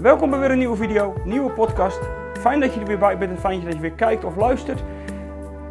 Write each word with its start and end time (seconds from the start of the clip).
Welkom 0.00 0.30
bij 0.30 0.38
weer 0.38 0.50
een 0.50 0.58
nieuwe 0.58 0.76
video, 0.76 1.14
nieuwe 1.24 1.50
podcast. 1.50 2.00
Fijn 2.32 2.60
dat 2.60 2.74
je 2.74 2.80
er 2.80 2.86
weer 2.86 2.98
bij 2.98 3.18
bent 3.18 3.30
en 3.30 3.38
fijn 3.38 3.64
dat 3.64 3.72
je 3.72 3.80
weer 3.80 3.92
kijkt 3.92 4.24
of 4.24 4.36
luistert. 4.36 4.82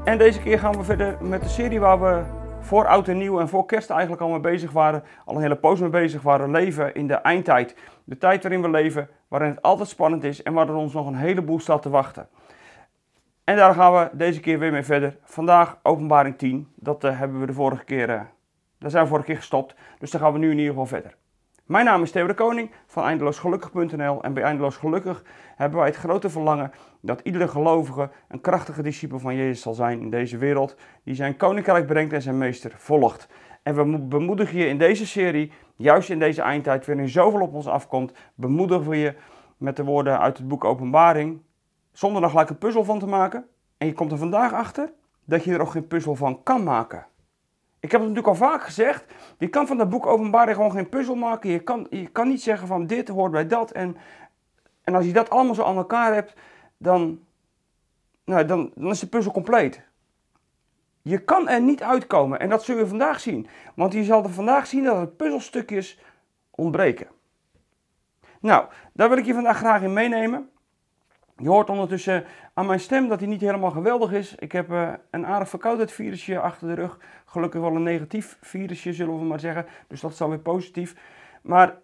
En 0.03 0.17
deze 0.17 0.41
keer 0.41 0.59
gaan 0.59 0.77
we 0.77 0.83
verder 0.83 1.17
met 1.21 1.41
de 1.41 1.47
serie 1.47 1.79
waar 1.79 2.01
we 2.01 2.23
voor 2.59 2.87
oud 2.87 3.07
en 3.07 3.17
nieuw 3.17 3.39
en 3.39 3.49
voor 3.49 3.65
kerst 3.65 3.89
eigenlijk 3.89 4.21
al 4.21 4.29
mee 4.29 4.39
bezig 4.39 4.71
waren. 4.71 5.03
Al 5.25 5.35
een 5.35 5.41
hele 5.41 5.55
poos 5.55 5.79
mee 5.79 5.89
bezig 5.89 6.21
waren. 6.21 6.51
Leven 6.51 6.95
in 6.95 7.07
de 7.07 7.13
eindtijd. 7.13 7.75
De 8.03 8.17
tijd 8.17 8.43
waarin 8.43 8.61
we 8.61 8.69
leven, 8.69 9.09
waarin 9.27 9.49
het 9.49 9.61
altijd 9.61 9.89
spannend 9.89 10.23
is 10.23 10.43
en 10.43 10.53
waar 10.53 10.67
er 10.67 10.75
ons 10.75 10.93
nog 10.93 11.07
een 11.07 11.15
heleboel 11.15 11.59
staat 11.59 11.81
te 11.81 11.89
wachten. 11.89 12.27
En 13.43 13.55
daar 13.55 13.73
gaan 13.73 13.93
we 13.93 14.09
deze 14.13 14.39
keer 14.39 14.59
weer 14.59 14.71
mee 14.71 14.83
verder. 14.83 15.17
Vandaag 15.23 15.79
openbaring 15.83 16.37
10. 16.37 16.67
Dat 16.75 17.03
uh, 17.03 17.19
hebben 17.19 17.39
we 17.39 17.45
de 17.45 17.53
vorige 17.53 17.83
keer, 17.83 18.09
uh, 18.09 18.21
daar 18.77 18.89
zijn 18.89 19.03
we 19.03 19.09
vorige 19.09 19.27
keer 19.27 19.37
gestopt. 19.37 19.75
Dus 19.99 20.11
daar 20.11 20.21
gaan 20.21 20.33
we 20.33 20.39
nu 20.39 20.51
in 20.51 20.57
ieder 20.57 20.69
geval 20.69 20.85
verder. 20.85 21.15
Mijn 21.67 21.85
naam 21.85 22.03
is 22.03 22.11
Theo 22.11 22.27
de 22.27 22.33
Koning 22.33 22.71
van 22.85 23.03
eindeloosgelukkig.nl 23.03 24.23
en 24.23 24.33
bij 24.33 24.43
Eindeloos 24.43 24.75
Gelukkig 24.75 25.23
hebben 25.55 25.79
wij 25.79 25.87
het 25.87 25.97
grote 25.97 26.29
verlangen 26.29 26.71
dat 27.01 27.21
iedere 27.23 27.47
gelovige 27.47 28.09
een 28.27 28.41
krachtige 28.41 28.81
discipel 28.81 29.19
van 29.19 29.35
Jezus 29.35 29.61
zal 29.61 29.73
zijn 29.73 29.99
in 29.99 30.09
deze 30.09 30.37
wereld, 30.37 30.75
die 31.03 31.15
zijn 31.15 31.37
koninkrijk 31.37 31.85
brengt 31.85 32.13
en 32.13 32.21
zijn 32.21 32.37
meester 32.37 32.73
volgt. 32.77 33.27
En 33.63 33.75
we 33.75 33.99
bemoedigen 33.99 34.57
je 34.57 34.67
in 34.67 34.77
deze 34.77 35.07
serie, 35.07 35.51
juist 35.75 36.09
in 36.09 36.19
deze 36.19 36.41
eindtijd, 36.41 36.85
waarin 36.85 37.09
zoveel 37.09 37.41
op 37.41 37.53
ons 37.53 37.67
afkomt, 37.67 38.13
bemoedigen 38.35 38.89
we 38.89 38.97
je 38.97 39.15
met 39.57 39.75
de 39.75 39.83
woorden 39.83 40.19
uit 40.19 40.37
het 40.37 40.47
boek 40.47 40.63
Openbaring, 40.63 41.41
zonder 41.91 42.23
er 42.23 42.29
gelijk 42.29 42.49
een 42.49 42.57
puzzel 42.57 42.83
van 42.83 42.99
te 42.99 43.07
maken. 43.07 43.45
En 43.77 43.87
je 43.87 43.93
komt 43.93 44.11
er 44.11 44.17
vandaag 44.17 44.53
achter 44.53 44.91
dat 45.25 45.43
je 45.43 45.53
er 45.53 45.61
ook 45.61 45.71
geen 45.71 45.87
puzzel 45.87 46.15
van 46.15 46.43
kan 46.43 46.63
maken. 46.63 47.05
Ik 47.79 47.91
heb 47.91 48.01
het 48.01 48.09
natuurlijk 48.09 48.27
al 48.27 48.47
vaak 48.47 48.63
gezegd. 48.63 49.05
Je 49.37 49.47
kan 49.47 49.67
van 49.67 49.77
dat 49.77 49.89
boek 49.89 50.05
Openbaring 50.05 50.55
gewoon 50.55 50.71
geen 50.71 50.89
puzzel 50.89 51.15
maken. 51.15 51.49
Je 51.49 51.59
kan, 51.59 51.87
je 51.89 52.07
kan 52.07 52.27
niet 52.27 52.41
zeggen 52.41 52.67
van 52.67 52.87
dit 52.87 53.07
hoort 53.07 53.31
bij 53.31 53.47
dat. 53.47 53.71
En, 53.71 53.97
en 54.83 54.95
als 54.95 55.05
je 55.05 55.13
dat 55.13 55.29
allemaal 55.29 55.55
zo 55.55 55.63
aan 55.63 55.77
elkaar 55.77 56.13
hebt, 56.13 56.33
dan, 56.77 57.19
nou, 58.25 58.45
dan, 58.45 58.71
dan 58.75 58.91
is 58.91 58.99
de 58.99 59.07
puzzel 59.07 59.31
compleet. 59.31 59.81
Je 61.01 61.17
kan 61.17 61.49
er 61.49 61.61
niet 61.61 61.83
uitkomen. 61.83 62.39
En 62.39 62.49
dat 62.49 62.63
zul 62.63 62.77
je 62.77 62.87
vandaag 62.87 63.19
zien. 63.19 63.47
Want 63.75 63.93
je 63.93 64.03
zal 64.03 64.23
er 64.23 64.29
vandaag 64.29 64.67
zien 64.67 64.83
dat 64.83 64.97
er 64.97 65.07
puzzelstukjes 65.07 65.99
ontbreken. 66.49 67.07
Nou, 68.39 68.65
daar 68.93 69.09
wil 69.09 69.17
ik 69.17 69.25
je 69.25 69.33
vandaag 69.33 69.57
graag 69.57 69.81
in 69.81 69.93
meenemen. 69.93 70.49
Je 71.39 71.49
hoort 71.49 71.69
ondertussen 71.69 72.23
aan 72.53 72.65
mijn 72.65 72.79
stem 72.79 73.07
dat 73.07 73.19
hij 73.19 73.27
niet 73.27 73.41
helemaal 73.41 73.71
geweldig 73.71 74.11
is. 74.11 74.35
Ik 74.35 74.51
heb 74.51 74.71
uh, 74.71 74.89
een 75.09 75.25
aardig 75.25 75.49
verkoudheidsvirusje 75.49 76.39
achter 76.39 76.67
de 76.67 76.73
rug. 76.73 76.99
Gelukkig 77.25 77.61
wel 77.61 77.75
een 77.75 77.83
negatief 77.83 78.37
virusje, 78.41 78.93
zullen 78.93 79.19
we 79.19 79.25
maar 79.25 79.39
zeggen. 79.39 79.65
Dus 79.87 80.01
dat 80.01 80.11
is 80.11 80.21
alweer 80.21 80.39
positief. 80.39 80.95
Maar, 81.41 81.75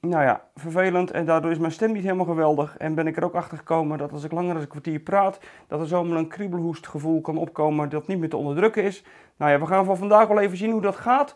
nou 0.00 0.24
ja, 0.24 0.44
vervelend. 0.54 1.10
En 1.10 1.24
daardoor 1.24 1.50
is 1.50 1.58
mijn 1.58 1.72
stem 1.72 1.92
niet 1.92 2.02
helemaal 2.02 2.24
geweldig. 2.24 2.76
En 2.76 2.94
ben 2.94 3.06
ik 3.06 3.16
er 3.16 3.24
ook 3.24 3.34
achter 3.34 3.58
gekomen 3.58 3.98
dat 3.98 4.12
als 4.12 4.24
ik 4.24 4.32
langer 4.32 4.52
dan 4.52 4.62
een 4.62 4.68
kwartier 4.68 5.00
praat, 5.00 5.40
dat 5.66 5.80
er 5.80 5.86
zomaar 5.86 6.18
een 6.18 6.28
kriebelhoestgevoel 6.28 7.20
kan 7.20 7.36
opkomen 7.36 7.88
dat 7.88 8.06
niet 8.06 8.18
meer 8.18 8.28
te 8.28 8.36
onderdrukken 8.36 8.82
is. 8.82 9.04
Nou 9.36 9.50
ja, 9.50 9.58
we 9.58 9.66
gaan 9.66 9.84
van 9.84 9.96
vandaag 9.96 10.28
wel 10.28 10.40
even 10.40 10.56
zien 10.56 10.70
hoe 10.70 10.80
dat 10.80 10.96
gaat. 10.96 11.34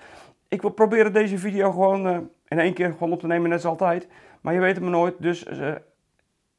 Ik 0.49 0.63
wil 0.63 0.71
proberen 0.71 1.13
deze 1.13 1.39
video 1.39 1.71
gewoon 1.71 2.07
uh, 2.07 2.19
in 2.49 2.59
één 2.59 2.75
keer 2.75 2.93
gewoon 2.93 3.13
op 3.13 3.21
te 3.21 3.27
nemen, 3.27 3.49
net 3.49 3.59
als 3.59 3.71
altijd. 3.71 4.09
Maar 4.41 4.55
je 4.55 4.61
weet 4.61 4.75
het 4.75 4.83
maar 4.83 4.93
nooit, 4.93 5.15
dus 5.19 5.47
uh, 5.47 5.75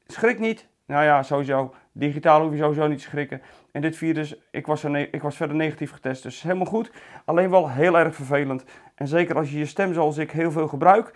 schrik 0.07 0.39
niet. 0.39 0.67
Nou 0.87 1.03
ja, 1.03 1.23
sowieso. 1.23 1.73
Digitaal 1.91 2.41
hoef 2.41 2.51
je 2.51 2.57
sowieso 2.57 2.87
niet 2.87 2.97
te 2.97 3.03
schrikken. 3.03 3.41
En 3.71 3.81
dit 3.81 3.97
virus, 3.97 4.35
ik 4.51 4.67
was, 4.67 4.83
ik 4.83 5.21
was 5.21 5.35
verder 5.35 5.55
negatief 5.55 5.91
getest, 5.91 6.23
dus 6.23 6.41
helemaal 6.41 6.65
goed. 6.65 6.91
Alleen 7.25 7.49
wel 7.49 7.69
heel 7.69 7.97
erg 7.97 8.15
vervelend. 8.15 8.63
En 8.95 9.07
zeker 9.07 9.35
als 9.35 9.51
je 9.51 9.57
je 9.57 9.65
stem 9.65 9.93
zoals 9.93 10.17
ik 10.17 10.31
heel 10.31 10.51
veel 10.51 10.67
gebruik, 10.67 11.13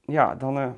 ja, 0.00 0.34
dan, 0.34 0.58
uh, 0.58 0.70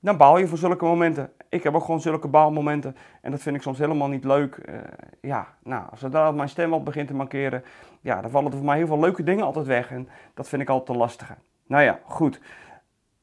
dan 0.00 0.16
baal 0.16 0.38
je 0.38 0.46
voor 0.46 0.58
zulke 0.58 0.84
momenten. 0.84 1.32
Ik 1.48 1.62
heb 1.62 1.74
ook 1.74 1.84
gewoon 1.84 2.00
zulke 2.00 2.28
baalmomenten. 2.28 2.96
En 3.20 3.30
dat 3.30 3.40
vind 3.40 3.56
ik 3.56 3.62
soms 3.62 3.78
helemaal 3.78 4.08
niet 4.08 4.24
leuk. 4.24 4.58
Uh, 4.68 4.74
ja, 5.20 5.46
nou, 5.62 5.84
zodra 5.94 6.30
mijn 6.30 6.48
stem 6.48 6.72
al 6.72 6.82
begint 6.82 7.08
te 7.08 7.14
markeren, 7.14 7.64
ja, 8.00 8.20
dan 8.20 8.30
vallen 8.30 8.50
er 8.50 8.56
voor 8.56 8.66
mij 8.66 8.76
heel 8.76 8.86
veel 8.86 9.00
leuke 9.00 9.22
dingen 9.22 9.44
altijd 9.44 9.66
weg. 9.66 9.90
En 9.90 10.08
dat 10.34 10.48
vind 10.48 10.62
ik 10.62 10.68
altijd 10.68 10.86
te 10.86 10.96
lastig. 11.04 11.34
Nou 11.66 11.82
ja, 11.82 12.00
goed. 12.04 12.40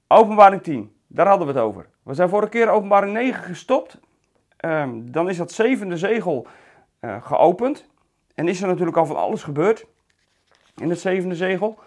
Openbaring 0.07 0.61
10, 0.61 0.95
daar 1.07 1.27
hadden 1.27 1.47
we 1.47 1.53
het 1.53 1.61
over. 1.61 1.89
We 2.03 2.13
zijn 2.13 2.29
vorige 2.29 2.49
keer 2.49 2.69
openbaring 2.69 3.13
9 3.13 3.43
gestopt. 3.43 3.99
Um, 4.65 5.11
dan 5.11 5.29
is 5.29 5.37
dat 5.37 5.51
zevende 5.51 5.97
zegel 5.97 6.47
uh, 7.01 7.23
geopend. 7.25 7.85
En 8.35 8.47
is 8.47 8.61
er 8.61 8.67
natuurlijk 8.67 8.97
al 8.97 9.05
van 9.05 9.15
alles 9.15 9.43
gebeurd 9.43 9.85
in 10.75 10.89
het 10.89 10.99
zevende 10.99 11.35
zegel. 11.35 11.79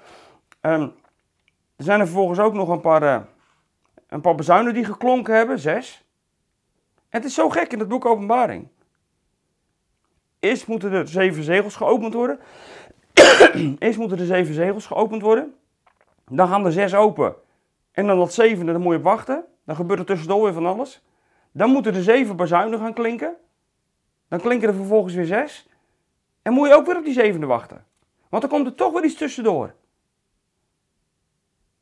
Um, 0.61 0.93
er 1.77 1.85
zijn 1.85 2.01
er 2.01 2.07
vervolgens 2.07 2.39
ook 2.39 2.55
nog 2.55 2.69
een 2.69 2.81
paar, 2.81 3.03
uh, 3.03 3.21
een 4.09 4.21
paar 4.21 4.35
bezuinen 4.35 4.75
die 4.75 4.85
geklonken 4.85 5.37
hebben, 5.37 5.59
zes. 5.59 6.05
Het 7.09 7.25
is 7.25 7.35
zo 7.35 7.49
gek 7.49 7.73
in 7.73 7.79
het 7.79 7.89
boek 7.89 8.05
Openbaring. 8.05 8.69
Eerst 10.41 10.67
moeten 10.67 10.93
er 10.93 11.09
zeven 11.09 11.43
zegels 11.43 11.77
geopend 11.77 12.15
worden. 12.15 12.39
Eerst 13.79 13.99
moeten 13.99 14.17
de 14.17 14.27
zeven 14.27 14.55
zegels 14.55 14.87
geopend 14.87 15.23
worden. 15.23 15.55
Dan 16.31 16.49
gaan 16.49 16.65
er 16.65 16.73
zes 16.73 16.95
open. 16.95 17.35
En 17.93 18.07
dan 18.07 18.19
dat 18.19 18.33
zevende, 18.33 18.73
dan 18.73 18.81
moet 18.81 18.93
je 18.93 18.99
op 18.99 19.05
wachten. 19.05 19.45
Dan 19.65 19.77
gebeurt 19.77 19.99
er 19.99 20.07
tussendoor 20.07 20.43
weer 20.43 20.53
van 20.53 20.67
alles. 20.67 21.03
Dan 21.57 21.71
moeten 21.71 21.93
de 21.93 22.03
zeven 22.03 22.37
bazuinen 22.37 22.79
gaan 22.79 22.95
klinken. 22.95 23.37
Dan 24.29 24.41
klinken 24.41 24.69
er 24.69 24.75
vervolgens 24.75 25.15
weer 25.15 25.25
zes. 25.25 25.69
En 26.43 26.53
moet 26.53 26.69
je 26.69 26.75
ook 26.75 26.87
weer 26.87 26.97
op 26.97 27.05
die 27.05 27.13
zevende 27.13 27.47
wachten. 27.47 27.87
Want 28.29 28.43
dan 28.43 28.51
komt 28.51 28.67
er 28.67 28.75
toch 28.75 28.93
weer 28.93 29.05
iets 29.05 29.15
tussendoor. 29.15 29.75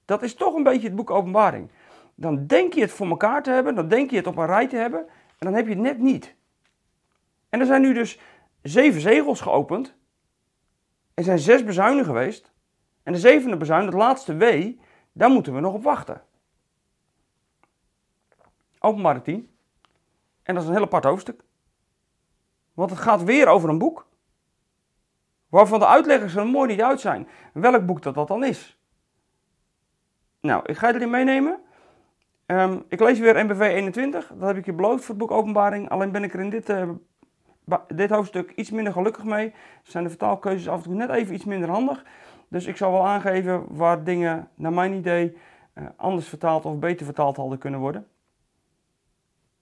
Dat 0.04 0.22
is 0.22 0.34
toch 0.34 0.54
een 0.54 0.62
beetje 0.62 0.86
het 0.86 0.96
boek 0.96 1.10
Openbaring. 1.10 1.70
Dan 2.14 2.46
denk 2.46 2.72
je 2.72 2.80
het 2.80 2.92
voor 2.92 3.06
elkaar 3.06 3.42
te 3.42 3.50
hebben, 3.50 3.74
dan 3.74 3.88
denk 3.88 4.10
je 4.10 4.16
het 4.16 4.26
op 4.26 4.36
een 4.36 4.46
rij 4.46 4.68
te 4.68 4.76
hebben, 4.76 5.00
en 5.08 5.46
dan 5.46 5.54
heb 5.54 5.64
je 5.64 5.72
het 5.72 5.82
net 5.82 5.98
niet. 5.98 6.34
En 7.48 7.60
er 7.60 7.66
zijn 7.66 7.82
nu 7.82 7.92
dus 7.92 8.18
zeven 8.62 9.00
zegels 9.00 9.40
geopend. 9.40 9.94
Er 11.14 11.24
zijn 11.24 11.38
zes 11.38 11.64
bezuinen 11.64 12.04
geweest. 12.04 12.52
En 13.02 13.12
de 13.12 13.18
zevende 13.18 13.56
bezuin, 13.56 13.84
het 13.84 13.94
laatste 13.94 14.36
W, 14.36 14.72
daar 15.12 15.30
moeten 15.30 15.54
we 15.54 15.60
nog 15.60 15.74
op 15.74 15.82
wachten. 15.82 16.22
Openbaring 18.78 19.24
10. 19.24 19.50
En 20.42 20.54
dat 20.54 20.62
is 20.62 20.68
een 20.68 20.74
heel 20.74 20.84
apart 20.84 21.04
hoofdstuk. 21.04 21.42
Want 22.74 22.90
het 22.90 22.98
gaat 22.98 23.24
weer 23.24 23.46
over 23.46 23.68
een 23.68 23.78
boek. 23.78 24.06
Waarvan 25.48 25.78
de 25.78 25.86
uitleggers 25.86 26.34
er 26.34 26.46
mooi 26.46 26.68
niet 26.68 26.82
uit 26.82 27.00
zijn. 27.00 27.28
Welk 27.52 27.86
boek 27.86 28.02
dat, 28.02 28.14
dat 28.14 28.28
dan 28.28 28.44
is. 28.44 28.78
Nou, 30.40 30.62
ik 30.66 30.76
ga 30.76 30.88
je 30.88 30.94
erin 30.94 31.10
meenemen. 31.10 31.58
Um, 32.46 32.84
ik 32.88 33.00
lees 33.00 33.18
weer 33.18 33.44
NBV 33.44 33.60
21. 33.60 34.32
Dat 34.34 34.48
heb 34.48 34.56
ik 34.56 34.64
je 34.64 34.72
beloofd 34.72 35.04
voor 35.04 35.14
het 35.14 35.18
boek 35.18 35.30
Openbaring. 35.30 35.88
Alleen 35.88 36.12
ben 36.12 36.24
ik 36.24 36.34
er 36.34 36.40
in 36.40 36.50
dit, 36.50 36.70
uh, 36.70 36.88
dit 37.88 38.10
hoofdstuk 38.10 38.50
iets 38.50 38.70
minder 38.70 38.92
gelukkig 38.92 39.24
mee. 39.24 39.54
Zijn 39.82 40.04
de 40.04 40.10
vertaalkeuzes 40.10 40.68
af 40.68 40.76
en 40.76 40.82
toe 40.82 40.94
net 40.94 41.10
even 41.10 41.34
iets 41.34 41.44
minder 41.44 41.68
handig. 41.68 42.04
Dus 42.48 42.66
ik 42.66 42.76
zal 42.76 42.92
wel 42.92 43.06
aangeven 43.06 43.64
waar 43.68 44.04
dingen, 44.04 44.48
naar 44.54 44.72
mijn 44.72 44.92
idee, 44.92 45.36
uh, 45.74 45.84
anders 45.96 46.28
vertaald 46.28 46.64
of 46.64 46.78
beter 46.78 47.04
vertaald 47.04 47.36
hadden 47.36 47.58
kunnen 47.58 47.80
worden 47.80 48.06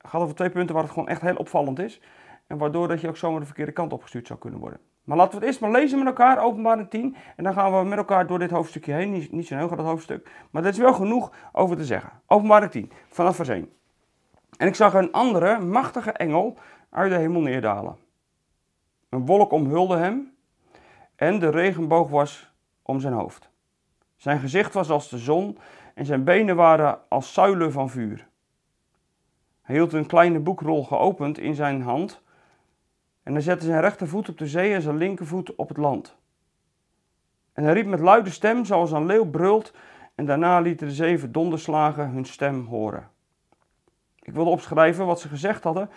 gaat 0.09 0.21
over 0.21 0.35
twee 0.35 0.51
punten 0.51 0.75
waar 0.75 0.85
het 0.85 0.93
gewoon 0.93 1.09
echt 1.09 1.21
heel 1.21 1.37
opvallend 1.37 1.79
is. 1.79 2.01
En 2.47 2.59
waardoor 2.59 2.89
dat 2.89 3.01
je 3.01 3.09
ook 3.09 3.17
zomaar 3.17 3.41
de 3.41 3.47
verkeerde 3.47 3.73
kant 3.73 3.93
opgestuurd 3.93 4.27
zou 4.27 4.39
kunnen 4.39 4.61
worden. 4.61 4.81
Maar 5.05 5.17
laten 5.17 5.33
we 5.33 5.39
het 5.39 5.47
eerst 5.47 5.61
maar 5.61 5.81
lezen 5.81 5.99
met 5.99 6.07
elkaar, 6.07 6.45
openbaring 6.45 6.91
10. 6.91 7.17
En 7.37 7.45
dan 7.45 7.53
gaan 7.53 7.79
we 7.79 7.89
met 7.89 7.99
elkaar 7.99 8.27
door 8.27 8.39
dit 8.39 8.51
hoofdstukje 8.51 8.93
heen. 8.93 9.11
Niet, 9.11 9.33
niet 9.33 9.47
zo 9.47 9.57
heel 9.57 9.69
groot 9.69 9.87
hoofdstuk. 9.87 10.31
Maar 10.51 10.63
er 10.63 10.69
is 10.69 10.79
wel 10.79 10.93
genoeg 10.93 11.33
over 11.53 11.77
te 11.77 11.85
zeggen. 11.85 12.11
Openbaring 12.27 12.71
10, 12.71 12.93
vanaf 13.09 13.37
vers 13.37 13.49
1. 13.49 13.73
En 14.57 14.67
ik 14.67 14.75
zag 14.75 14.95
een 14.95 15.13
andere, 15.13 15.59
machtige 15.59 16.13
engel 16.13 16.57
uit 16.91 17.11
de 17.11 17.19
hemel 17.19 17.41
neerdalen. 17.41 17.97
Een 19.09 19.27
wolk 19.27 19.53
omhulde 19.53 19.97
hem. 19.97 20.35
En 21.17 21.39
de 21.39 21.51
regenboog 21.51 22.09
was 22.09 22.53
om 22.83 23.01
zijn 23.01 23.15
hoofd. 23.15 23.51
Zijn 24.17 24.39
gezicht 24.39 24.75
was 24.75 24.91
als 24.91 25.09
de 25.09 25.19
zon. 25.19 25.59
En 25.95 26.05
zijn 26.05 26.25
benen 26.25 26.57
waren 26.57 26.99
als 27.09 27.33
zuilen 27.33 27.73
van 27.73 27.91
vuur. 27.91 28.29
Hij 29.71 29.79
hield 29.79 29.93
een 29.93 30.07
kleine 30.07 30.41
boekrol 30.41 30.85
geopend 30.85 31.39
in 31.39 31.55
zijn 31.55 31.83
hand 31.83 32.23
en 33.23 33.33
hij 33.33 33.43
zette 33.43 33.65
zijn 33.65 33.81
rechtervoet 33.81 34.29
op 34.29 34.39
de 34.39 34.47
zee 34.47 34.75
en 34.75 34.83
zijn 34.83 34.97
linkervoet 34.97 35.55
op 35.55 35.69
het 35.69 35.77
land. 35.77 36.17
En 37.53 37.65
hij 37.65 37.73
riep 37.73 37.87
met 37.87 38.01
luide 38.01 38.31
stem, 38.31 38.65
zoals 38.65 38.91
een 38.91 39.07
leeuw 39.07 39.31
brult, 39.31 39.75
en 40.15 40.27
daarna 40.27 40.61
lieten 40.61 40.87
de 40.87 40.93
zeven 40.93 41.33
donderslagen 41.33 42.11
hun 42.11 42.25
stem 42.25 42.67
horen. 42.67 43.11
Ik 44.23 44.33
wilde 44.33 44.51
opschrijven 44.51 45.07
wat 45.07 45.21
ze 45.21 45.29
gezegd 45.29 45.65
hadden, 45.65 45.91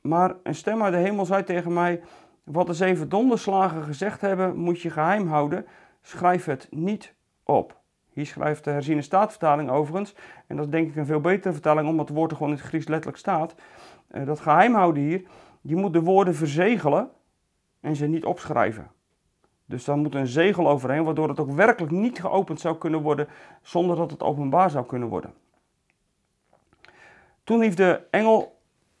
maar 0.00 0.34
een 0.42 0.54
stem 0.54 0.82
uit 0.82 0.92
de 0.92 0.98
hemel 0.98 1.24
zei 1.24 1.44
tegen 1.44 1.72
mij: 1.72 2.02
Wat 2.44 2.66
de 2.66 2.74
zeven 2.74 3.08
donderslagen 3.08 3.82
gezegd 3.82 4.20
hebben, 4.20 4.56
moet 4.56 4.80
je 4.80 4.90
geheim 4.90 5.28
houden. 5.28 5.66
Schrijf 6.02 6.44
het 6.44 6.66
niet 6.70 7.14
op. 7.44 7.80
Hier 8.16 8.26
schrijft 8.26 8.64
de 8.64 8.70
herziene 8.70 9.02
staatvertaling 9.02 9.70
overigens, 9.70 10.14
en 10.46 10.56
dat 10.56 10.64
is 10.64 10.70
denk 10.70 10.88
ik 10.88 10.96
een 10.96 11.06
veel 11.06 11.20
betere 11.20 11.52
vertaling, 11.52 11.88
omdat 11.88 12.08
het 12.08 12.16
woord 12.16 12.30
er 12.30 12.36
gewoon 12.36 12.52
in 12.52 12.58
het 12.58 12.66
Grieks 12.66 12.88
letterlijk 12.88 13.18
staat. 13.18 13.54
Uh, 14.10 14.26
dat 14.26 14.40
geheim 14.40 14.74
houden 14.74 15.02
hier, 15.02 15.22
je 15.60 15.76
moet 15.76 15.92
de 15.92 16.00
woorden 16.00 16.34
verzegelen 16.34 17.10
en 17.80 17.96
ze 17.96 18.06
niet 18.06 18.24
opschrijven. 18.24 18.90
Dus 19.64 19.84
daar 19.84 19.96
moet 19.96 20.14
een 20.14 20.26
zegel 20.26 20.68
overheen, 20.68 21.04
waardoor 21.04 21.28
het 21.28 21.40
ook 21.40 21.50
werkelijk 21.50 21.92
niet 21.92 22.20
geopend 22.20 22.60
zou 22.60 22.76
kunnen 22.76 23.02
worden 23.02 23.28
zonder 23.62 23.96
dat 23.96 24.10
het 24.10 24.22
openbaar 24.22 24.70
zou 24.70 24.86
kunnen 24.86 25.08
worden. 25.08 25.34
Toen 27.44 27.62
hief 27.62 27.74
de 27.74 28.00
engel 28.10 28.58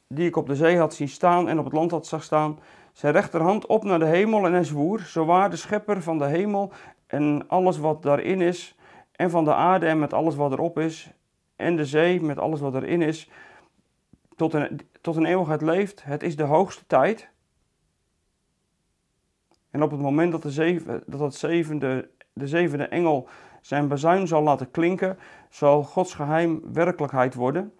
die 0.08 0.26
ik 0.26 0.36
op 0.36 0.46
de 0.46 0.56
zee 0.56 0.78
had 0.78 0.94
zien 0.94 1.08
staan 1.08 1.48
en 1.48 1.58
op 1.58 1.64
het 1.64 1.74
land 1.74 1.90
had 1.90 2.06
zag 2.06 2.22
staan, 2.22 2.58
zijn 2.92 3.12
rechterhand 3.12 3.66
op 3.66 3.84
naar 3.84 3.98
de 3.98 4.04
hemel 4.04 4.46
en 4.46 4.52
hij 4.52 4.64
zwoer, 4.64 5.00
zo 5.00 5.24
waar 5.24 5.50
de 5.50 5.56
schepper 5.56 6.02
van 6.02 6.18
de 6.18 6.26
hemel 6.26 6.72
en 7.06 7.44
alles 7.48 7.78
wat 7.78 8.02
daarin 8.02 8.40
is, 8.40 8.75
en 9.16 9.30
van 9.30 9.44
de 9.44 9.54
aarde 9.54 9.86
en 9.86 9.98
met 9.98 10.12
alles 10.12 10.34
wat 10.34 10.52
erop 10.52 10.78
is, 10.78 11.10
en 11.56 11.76
de 11.76 11.84
zee 11.84 12.20
met 12.20 12.38
alles 12.38 12.60
wat 12.60 12.74
erin 12.74 13.02
is, 13.02 13.30
tot 14.36 14.52
een, 14.52 14.80
tot 15.00 15.16
een 15.16 15.24
eeuwigheid 15.24 15.62
leeft. 15.62 16.04
Het 16.04 16.22
is 16.22 16.36
de 16.36 16.42
hoogste 16.42 16.86
tijd. 16.86 17.28
En 19.70 19.82
op 19.82 19.90
het 19.90 20.00
moment 20.00 20.32
dat, 20.32 20.42
de 20.42 20.50
zeven, 20.50 21.02
dat 21.06 21.20
het 21.20 21.34
zevende, 21.34 22.10
de 22.32 22.48
zevende 22.48 22.84
engel 22.84 23.28
zijn 23.60 23.88
bazuin 23.88 24.26
zal 24.26 24.42
laten 24.42 24.70
klinken, 24.70 25.18
zal 25.48 25.82
Gods 25.82 26.14
geheim 26.14 26.72
werkelijkheid 26.72 27.34
worden, 27.34 27.72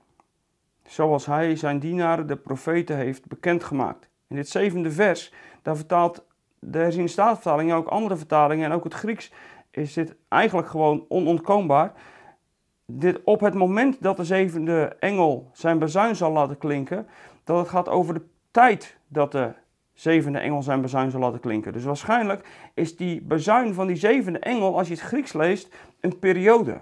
zoals 0.87 1.27
hij 1.27 1.57
zijn 1.57 1.79
dienaren, 1.79 2.27
de 2.27 2.37
profeten, 2.37 2.97
heeft 2.97 3.27
bekendgemaakt. 3.27 4.09
In 4.27 4.37
dit 4.37 4.49
zevende 4.49 4.91
vers, 4.91 5.33
daar 5.63 5.77
vertaalt 5.77 6.25
de 6.59 6.79
herziene 6.79 7.39
en 7.45 7.73
ook 7.73 7.89
andere 7.89 8.17
vertalingen 8.17 8.65
en 8.65 8.73
ook 8.73 8.85
het 8.85 8.95
Grieks, 8.95 9.33
is 9.77 9.93
dit 9.93 10.15
eigenlijk 10.29 10.69
gewoon 10.69 11.05
onontkoombaar. 11.09 11.93
Dit, 12.87 13.21
op 13.25 13.41
het 13.41 13.55
moment 13.55 14.03
dat 14.03 14.17
de 14.17 14.25
zevende 14.25 14.97
engel 15.01 15.51
zijn 15.53 15.79
bezuin 15.79 16.17
zal 16.17 16.33
laten 16.33 16.59
klinken, 16.59 17.07
dat 17.45 17.59
het 17.59 17.69
gaat 17.69 17.89
over 17.89 18.15
de 18.15 18.23
tijd 18.51 18.99
dat 19.09 19.33
de 19.33 19.53
zevende 19.93 20.39
engel 20.39 20.63
zijn 20.63 20.81
bezuin 20.81 21.11
zal 21.11 21.21
laten 21.21 21.41
klinken. 21.41 21.73
Dus 21.73 21.85
waarschijnlijk 21.85 22.71
is 22.75 22.97
die 22.97 23.23
bezuin 23.23 23.75
van 23.75 23.87
die 23.87 23.97
zevende 23.97 24.39
engel, 24.39 24.79
als 24.79 24.89
je 24.89 24.95
het 24.95 25.03
Grieks 25.03 25.33
leest, 25.33 25.75
een 26.01 26.19
periode. 26.19 26.81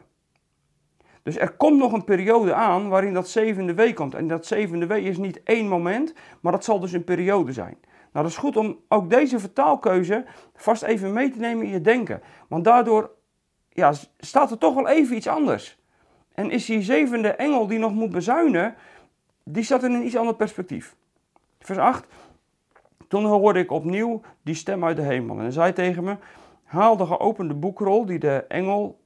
Dus 1.23 1.39
er 1.39 1.51
komt 1.53 1.79
nog 1.79 1.93
een 1.93 2.05
periode 2.05 2.55
aan 2.55 2.89
waarin 2.89 3.15
dat 3.15 3.29
zevende 3.29 3.75
week 3.75 3.95
komt. 3.95 4.15
En 4.15 4.29
dat 4.29 4.47
zevende 4.47 4.87
week 4.87 5.05
is 5.05 5.19
niet 5.19 5.43
één 5.43 5.69
moment, 5.69 6.15
maar 6.41 6.53
dat 6.53 6.65
zal 6.65 6.81
dus 6.81 6.93
een 6.93 7.05
periode 7.05 7.53
zijn. 7.53 7.77
Nou, 8.15 8.27
dat 8.27 8.35
is 8.35 8.41
goed 8.41 8.57
om 8.57 8.79
ook 8.89 9.11
deze 9.11 9.39
vertaalkeuze 9.39 10.25
vast 10.55 10.83
even 10.83 11.13
mee 11.13 11.31
te 11.31 11.39
nemen 11.39 11.65
in 11.65 11.71
je 11.71 11.81
denken. 11.81 12.23
Want 12.49 12.65
daardoor 12.65 13.11
ja, 13.69 13.93
staat 14.19 14.51
er 14.51 14.59
toch 14.59 14.75
wel 14.75 14.89
even 14.89 15.17
iets 15.17 15.27
anders. 15.27 15.79
En 16.35 16.51
is 16.51 16.65
die 16.65 16.83
zevende 16.83 17.29
engel 17.29 17.67
die 17.67 17.79
nog 17.79 17.93
moet 17.93 18.11
bezuinen, 18.11 18.75
die 19.45 19.63
staat 19.63 19.83
in 19.83 19.93
een 19.93 20.07
iets 20.07 20.17
ander 20.17 20.35
perspectief. 20.35 20.97
Vers 21.59 21.79
8. 21.79 22.07
Toen 23.09 23.25
hoorde 23.25 23.59
ik 23.59 23.71
opnieuw 23.71 24.21
die 24.43 24.55
stem 24.55 24.85
uit 24.85 24.97
de 24.97 25.03
hemel 25.03 25.37
en 25.37 25.43
hij 25.43 25.51
zei 25.51 25.73
tegen 25.73 26.05
me, 26.05 26.17
haal 26.65 26.97
de 26.97 27.07
geopende 27.07 27.55
boekrol 27.55 28.07
die 28.07 28.19
de 28.19 28.45
engel 28.49 29.01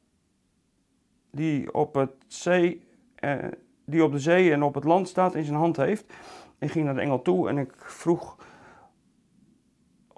die 1.31 1.75
op, 1.75 1.95
het 1.95 2.13
zee, 2.27 2.87
eh, 3.15 3.35
die 3.85 4.05
op 4.05 4.13
de 4.13 4.19
zee 4.19 4.53
en 4.53 4.63
op 4.63 4.75
het 4.75 4.85
land 4.85 5.09
staat 5.09 5.35
in 5.35 5.45
zijn 5.45 5.59
hand 5.59 5.77
heeft. 5.77 6.13
Ik 6.59 6.71
ging 6.71 6.85
naar 6.85 6.95
de 6.95 7.01
engel 7.01 7.23
toe 7.23 7.49
en 7.49 7.59
ik 7.59 7.73
vroeg 7.77 8.37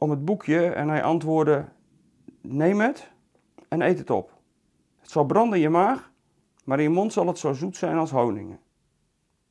om 0.00 0.11
het 0.11 0.25
boekje 0.25 0.67
en 0.67 0.88
hij 0.88 1.02
antwoordde, 1.02 1.64
neem 2.41 2.81
het 2.81 3.11
en 3.69 3.81
eet 3.81 3.99
het 3.99 4.11
op. 4.11 4.32
Het 5.00 5.11
zal 5.11 5.25
branden 5.25 5.56
in 5.56 5.62
je 5.62 5.69
maag, 5.69 6.12
maar 6.64 6.79
in 6.79 6.85
je 6.85 6.91
mond 6.91 7.12
zal 7.12 7.26
het 7.26 7.38
zo 7.38 7.52
zoet 7.52 7.76
zijn 7.76 7.97
als 7.97 8.11
honingen. 8.11 8.61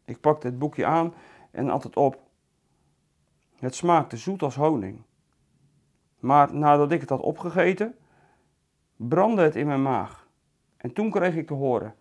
Ik 0.06 0.20
pakte 0.20 0.48
het 0.48 0.60
boekje 0.60 0.86
aan 0.86 1.14
en 1.52 1.70
at 1.70 1.84
het 1.84 1.96
op. 1.96 2.22
Het 3.56 3.76
smaakte 3.76 4.18
zoet 4.18 4.42
als 4.42 4.56
honing. 4.56 5.02
Maar 6.20 6.54
nadat 6.54 6.92
ik 6.92 7.02
het 7.02 7.10
had 7.10 7.22
opgegeten, 7.22 7.96
brandde 8.96 9.42
het 9.42 9.56
in 9.56 9.68
mijn 9.68 9.82
maag. 9.82 10.28
En 10.78 10.94
toen 10.94 11.10
kreeg 11.10 11.36
ik 11.36 11.48
te 11.48 11.54
horen: 11.54 11.96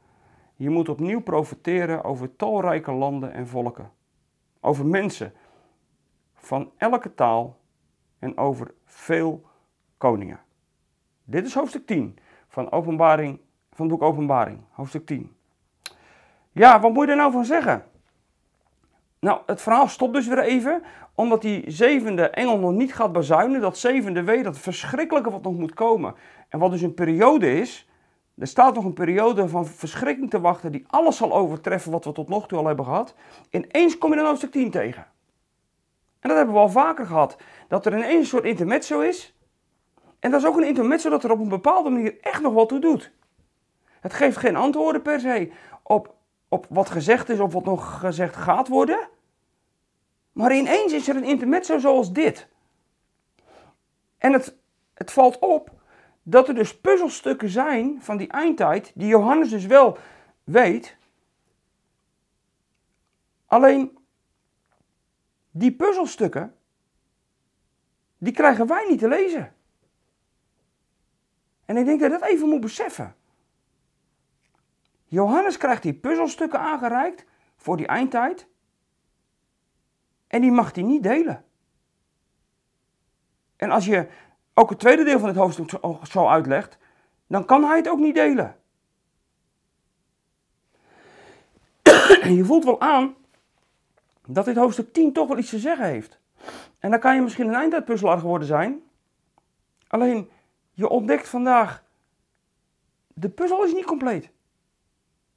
Je 0.54 0.70
moet 0.70 0.88
opnieuw 0.88 1.20
profiteren 1.20 2.04
over 2.04 2.36
talrijke 2.36 2.92
landen 2.92 3.32
en 3.32 3.46
volken. 3.46 3.92
Over 4.60 4.86
mensen 4.86 5.32
van 6.34 6.70
elke 6.76 7.14
taal 7.14 7.57
en 8.18 8.36
over 8.36 8.74
veel 8.84 9.42
koningen. 9.96 10.40
Dit 11.24 11.46
is 11.46 11.54
hoofdstuk 11.54 11.86
10 11.86 12.18
van, 12.48 12.70
openbaring, 12.70 13.40
van 13.72 13.86
het 13.86 13.98
boek 13.98 14.08
Openbaring, 14.08 14.60
hoofdstuk 14.70 15.06
10. 15.06 15.36
Ja, 16.52 16.80
wat 16.80 16.92
moet 16.92 17.04
je 17.04 17.10
er 17.10 17.16
nou 17.16 17.32
van 17.32 17.44
zeggen? 17.44 17.84
Nou, 19.20 19.40
het 19.46 19.62
verhaal 19.62 19.88
stopt 19.88 20.14
dus 20.14 20.26
weer 20.26 20.38
even, 20.38 20.82
omdat 21.14 21.42
die 21.42 21.70
zevende 21.70 22.30
engel 22.30 22.58
nog 22.58 22.72
niet 22.72 22.94
gaat 22.94 23.12
bezuinen. 23.12 23.60
Dat 23.60 23.78
zevende 23.78 24.22
wee, 24.22 24.42
dat 24.42 24.58
verschrikkelijke 24.58 25.30
wat 25.30 25.42
nog 25.42 25.58
moet 25.58 25.74
komen. 25.74 26.14
En 26.48 26.58
wat 26.58 26.70
dus 26.70 26.82
een 26.82 26.94
periode 26.94 27.60
is, 27.60 27.88
er 28.36 28.46
staat 28.46 28.74
nog 28.74 28.84
een 28.84 28.92
periode 28.92 29.48
van 29.48 29.66
verschrikking 29.66 30.30
te 30.30 30.40
wachten 30.40 30.72
die 30.72 30.84
alles 30.86 31.16
zal 31.16 31.34
overtreffen 31.34 31.92
wat 31.92 32.04
we 32.04 32.12
tot 32.12 32.28
nog 32.28 32.48
toe 32.48 32.58
al 32.58 32.66
hebben 32.66 32.84
gehad. 32.84 33.14
Ineens 33.50 33.98
kom 33.98 34.10
je 34.10 34.16
dan 34.16 34.26
hoofdstuk 34.26 34.50
10 34.50 34.70
tegen. 34.70 35.06
En 36.28 36.34
dat 36.34 36.42
hebben 36.44 36.62
we 36.62 36.68
al 36.68 36.82
vaker 36.82 37.06
gehad. 37.06 37.36
Dat 37.68 37.86
er 37.86 37.92
ineens 37.92 38.14
een 38.14 38.26
soort 38.26 38.44
intermezzo 38.44 39.00
is. 39.00 39.34
En 40.18 40.30
dat 40.30 40.40
is 40.40 40.46
ook 40.46 40.56
een 40.56 40.66
intermezzo 40.66 41.10
dat 41.10 41.24
er 41.24 41.30
op 41.30 41.38
een 41.38 41.48
bepaalde 41.48 41.90
manier 41.90 42.20
echt 42.20 42.42
nog 42.42 42.52
wat 42.52 42.68
toe 42.68 42.80
doet. 42.80 43.12
Het 44.00 44.12
geeft 44.12 44.36
geen 44.36 44.56
antwoorden 44.56 45.02
per 45.02 45.20
se 45.20 45.52
op, 45.82 46.14
op 46.48 46.66
wat 46.68 46.90
gezegd 46.90 47.28
is 47.28 47.40
of 47.40 47.52
wat 47.52 47.64
nog 47.64 47.98
gezegd 48.00 48.36
gaat 48.36 48.68
worden. 48.68 49.08
Maar 50.32 50.54
ineens 50.54 50.92
is 50.92 51.08
er 51.08 51.16
een 51.16 51.24
intermezzo 51.24 51.78
zoals 51.78 52.12
dit. 52.12 52.48
En 54.18 54.32
het, 54.32 54.56
het 54.94 55.10
valt 55.10 55.38
op 55.38 55.70
dat 56.22 56.48
er 56.48 56.54
dus 56.54 56.80
puzzelstukken 56.80 57.48
zijn 57.48 58.02
van 58.02 58.16
die 58.16 58.28
eindtijd, 58.28 58.92
die 58.94 59.08
Johannes 59.08 59.50
dus 59.50 59.66
wel 59.66 59.98
weet. 60.44 60.96
Alleen 63.46 63.97
die 65.58 65.72
puzzelstukken, 65.72 66.54
die 68.18 68.32
krijgen 68.32 68.66
wij 68.66 68.86
niet 68.88 68.98
te 68.98 69.08
lezen. 69.08 69.54
En 71.64 71.76
ik 71.76 71.84
denk 71.84 72.00
dat 72.00 72.12
je 72.12 72.18
dat 72.18 72.28
even 72.28 72.48
moet 72.48 72.60
beseffen. 72.60 73.16
Johannes 75.04 75.56
krijgt 75.56 75.82
die 75.82 75.94
puzzelstukken 75.94 76.60
aangereikt 76.60 77.24
voor 77.56 77.76
die 77.76 77.86
eindtijd. 77.86 78.46
En 80.26 80.40
die 80.40 80.50
mag 80.50 80.74
hij 80.74 80.82
niet 80.82 81.02
delen. 81.02 81.44
En 83.56 83.70
als 83.70 83.84
je 83.84 84.08
ook 84.54 84.70
het 84.70 84.78
tweede 84.78 85.04
deel 85.04 85.18
van 85.18 85.28
het 85.28 85.36
hoofdstuk 85.36 85.70
zo 86.02 86.28
uitlegt, 86.28 86.78
dan 87.26 87.44
kan 87.44 87.64
hij 87.64 87.76
het 87.76 87.88
ook 87.88 87.98
niet 87.98 88.14
delen. 88.14 88.56
je 92.38 92.44
voelt 92.44 92.64
wel 92.64 92.80
aan 92.80 93.17
dat 94.34 94.44
dit 94.44 94.56
hoofdstuk 94.56 94.92
10 94.92 95.12
toch 95.12 95.28
wel 95.28 95.38
iets 95.38 95.50
te 95.50 95.58
zeggen 95.58 95.86
heeft. 95.86 96.18
En 96.78 96.90
dan 96.90 97.00
kan 97.00 97.14
je 97.14 97.20
misschien 97.20 97.48
een 97.48 97.54
eindtijdpuzzelaar 97.54 98.18
geworden 98.18 98.46
zijn. 98.46 98.82
Alleen, 99.86 100.30
je 100.72 100.88
ontdekt 100.88 101.28
vandaag, 101.28 101.84
de 103.06 103.28
puzzel 103.28 103.64
is 103.64 103.72
niet 103.72 103.84
compleet. 103.84 104.30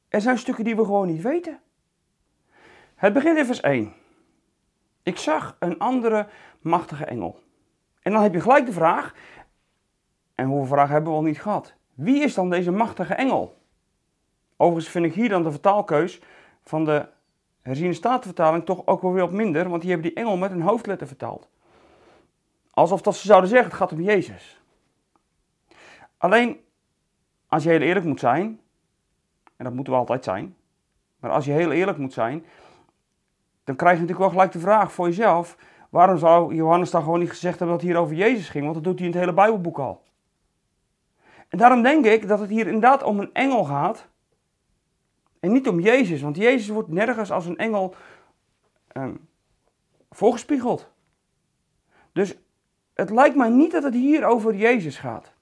Er 0.07 0.21
zijn 0.21 0.37
stukken 0.37 0.63
die 0.63 0.75
we 0.75 0.85
gewoon 0.85 1.07
niet 1.07 1.21
weten. 1.21 1.59
Het 2.95 3.13
begint 3.13 3.37
in 3.37 3.45
vers 3.45 3.59
1. 3.59 3.93
Ik 5.03 5.17
zag 5.17 5.55
een 5.59 5.79
andere 5.79 6.27
machtige 6.59 7.05
engel. 7.05 7.39
En 8.01 8.11
dan 8.11 8.21
heb 8.21 8.33
je 8.33 8.41
gelijk 8.41 8.65
de 8.65 8.71
vraag, 8.71 9.15
en 10.35 10.45
hoeveel 10.45 10.67
vragen 10.67 10.93
hebben 10.93 11.11
we 11.11 11.17
al 11.17 11.23
niet 11.23 11.41
gehad? 11.41 11.73
Wie 11.93 12.23
is 12.23 12.33
dan 12.33 12.49
deze 12.49 12.71
machtige 12.71 13.13
engel? 13.13 13.61
Overigens 14.57 14.91
vind 14.91 15.05
ik 15.05 15.13
hier 15.13 15.29
dan 15.29 15.43
de 15.43 15.51
vertaalkeus 15.51 16.21
van 16.63 16.85
de 16.85 17.07
herziene 17.61 17.93
statenvertaling 17.93 18.65
toch 18.65 18.85
ook 18.85 19.01
wel 19.01 19.13
weer 19.13 19.21
wat 19.21 19.31
minder, 19.31 19.69
want 19.69 19.81
die 19.81 19.91
hebben 19.91 20.09
die 20.09 20.17
engel 20.17 20.37
met 20.37 20.51
een 20.51 20.61
hoofdletter 20.61 21.07
vertaald. 21.07 21.49
Alsof 22.71 23.01
dat 23.01 23.15
ze 23.15 23.27
zouden 23.27 23.49
zeggen, 23.49 23.67
het 23.67 23.77
gaat 23.77 23.91
om 23.91 24.01
Jezus. 24.01 24.61
Alleen, 26.17 26.59
als 27.47 27.63
je 27.63 27.69
heel 27.69 27.79
eerlijk 27.79 28.05
moet 28.05 28.19
zijn, 28.19 28.59
en 29.55 29.65
dat 29.65 29.73
moeten 29.73 29.93
we 29.93 29.99
altijd 29.99 30.23
zijn, 30.23 30.55
maar 31.19 31.31
als 31.31 31.45
je 31.45 31.51
heel 31.51 31.71
eerlijk 31.71 31.97
moet 31.97 32.13
zijn, 32.13 32.45
dan 33.63 33.75
krijg 33.75 33.93
je 33.95 34.01
natuurlijk 34.01 34.19
wel 34.19 34.37
gelijk 34.37 34.51
de 34.51 34.67
vraag 34.67 34.91
voor 34.91 35.07
jezelf, 35.07 35.57
waarom 35.89 36.17
zou 36.17 36.55
Johannes 36.55 36.91
dan 36.91 37.03
gewoon 37.03 37.19
niet 37.19 37.29
gezegd 37.29 37.59
hebben 37.59 37.77
dat 37.77 37.85
het 37.85 37.93
hier 37.93 38.01
over 38.01 38.15
Jezus 38.15 38.49
ging, 38.49 38.63
want 38.63 38.75
dat 38.75 38.83
doet 38.83 38.97
hij 38.97 39.07
in 39.07 39.11
het 39.11 39.21
hele 39.21 39.33
Bijbelboek 39.33 39.79
al. 39.79 40.03
En 41.49 41.57
daarom 41.57 41.81
denk 41.81 42.05
ik 42.05 42.27
dat 42.27 42.39
het 42.39 42.49
hier 42.49 42.65
inderdaad 42.65 43.03
om 43.03 43.19
een 43.19 43.33
engel 43.33 43.63
gaat, 43.63 44.07
en 45.41 45.51
niet 45.51 45.67
om 45.67 45.79
Jezus, 45.79 46.21
want 46.21 46.35
Jezus 46.35 46.67
wordt 46.67 46.89
nergens 46.89 47.31
als 47.31 47.45
een 47.45 47.57
engel 47.57 47.95
um, 48.97 49.27
voorgespiegeld. 50.09 50.89
Dus 52.11 52.37
het 52.93 53.09
lijkt 53.09 53.35
mij 53.35 53.49
niet 53.49 53.71
dat 53.71 53.83
het 53.83 53.93
hier 53.93 54.25
over 54.25 54.55
Jezus 54.55 54.97
gaat. 54.97 55.33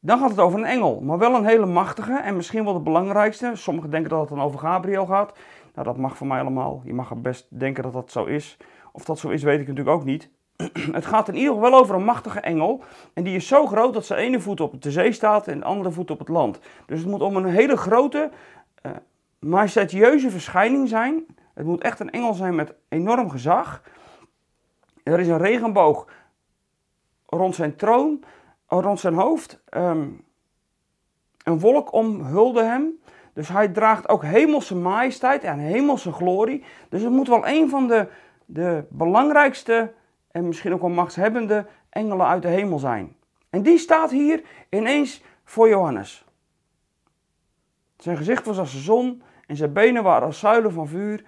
Dan 0.00 0.18
gaat 0.18 0.30
het 0.30 0.38
over 0.38 0.58
een 0.58 0.64
engel, 0.64 1.00
maar 1.00 1.18
wel 1.18 1.34
een 1.34 1.46
hele 1.46 1.66
machtige 1.66 2.16
en 2.16 2.36
misschien 2.36 2.64
wel 2.64 2.72
de 2.72 2.80
belangrijkste. 2.80 3.50
Sommigen 3.54 3.90
denken 3.90 4.10
dat 4.10 4.20
het 4.20 4.28
dan 4.28 4.40
over 4.40 4.58
Gabriel 4.58 5.06
gaat. 5.06 5.38
Nou, 5.74 5.86
dat 5.86 5.96
mag 5.96 6.16
voor 6.16 6.26
mij 6.26 6.40
allemaal. 6.40 6.82
Je 6.84 6.94
mag 6.94 7.16
best 7.16 7.46
denken 7.60 7.82
dat 7.82 7.92
dat 7.92 8.10
zo 8.10 8.24
is. 8.24 8.56
Of 8.92 9.04
dat 9.04 9.18
zo 9.18 9.28
is, 9.28 9.42
weet 9.42 9.60
ik 9.60 9.66
natuurlijk 9.68 9.96
ook 9.96 10.04
niet. 10.04 10.30
Het 10.98 11.06
gaat 11.06 11.28
in 11.28 11.36
ieder 11.36 11.54
geval 11.54 11.74
over 11.74 11.94
een 11.94 12.04
machtige 12.04 12.40
engel. 12.40 12.82
En 13.14 13.24
die 13.24 13.36
is 13.36 13.46
zo 13.46 13.66
groot 13.66 13.94
dat 13.94 14.06
zijn 14.06 14.20
ene 14.20 14.40
voet 14.40 14.60
op 14.60 14.82
de 14.82 14.90
zee 14.90 15.12
staat 15.12 15.48
en 15.48 15.58
de 15.58 15.64
andere 15.64 15.90
voet 15.90 16.10
op 16.10 16.18
het 16.18 16.28
land. 16.28 16.58
Dus 16.86 16.98
het 16.98 17.08
moet 17.08 17.20
om 17.20 17.36
een 17.36 17.44
hele 17.44 17.76
grote, 17.76 18.30
uh, 18.86 18.92
majestueuze 19.38 20.30
verschijning 20.30 20.88
zijn. 20.88 21.26
Het 21.54 21.66
moet 21.66 21.82
echt 21.82 22.00
een 22.00 22.10
engel 22.10 22.34
zijn 22.34 22.54
met 22.54 22.74
enorm 22.88 23.30
gezag. 23.30 23.82
Er 25.02 25.20
is 25.20 25.28
een 25.28 25.38
regenboog 25.38 26.06
rond 27.26 27.54
zijn 27.54 27.76
troon, 27.76 28.24
rond 28.66 29.00
zijn 29.00 29.14
hoofd. 29.14 29.60
Ehm, 29.68 30.08
een 31.44 31.58
wolk 31.60 31.92
omhulde 31.92 32.62
hem. 32.62 33.00
Dus 33.32 33.48
hij 33.48 33.68
draagt 33.68 34.08
ook 34.08 34.22
hemelse 34.22 34.74
majesteit 34.74 35.44
en 35.44 35.58
hemelse 35.58 36.12
glorie. 36.12 36.64
Dus 36.88 37.02
het 37.02 37.12
moet 37.12 37.28
wel 37.28 37.46
een 37.46 37.68
van 37.68 37.88
de, 37.88 38.08
de 38.44 38.84
belangrijkste 38.88 39.92
en 40.36 40.46
misschien 40.46 40.72
ook 40.72 40.80
wel 40.80 40.90
machtshebbende 40.90 41.66
engelen 41.90 42.26
uit 42.26 42.42
de 42.42 42.48
hemel 42.48 42.78
zijn. 42.78 43.16
En 43.50 43.62
die 43.62 43.78
staat 43.78 44.10
hier 44.10 44.42
ineens 44.70 45.22
voor 45.44 45.68
Johannes. 45.68 46.24
Zijn 47.96 48.16
gezicht 48.16 48.46
was 48.46 48.58
als 48.58 48.72
de 48.72 48.78
zon 48.78 49.22
en 49.46 49.56
zijn 49.56 49.72
benen 49.72 50.02
waren 50.02 50.26
als 50.26 50.38
zuilen 50.38 50.72
van 50.72 50.88
vuur. 50.88 51.24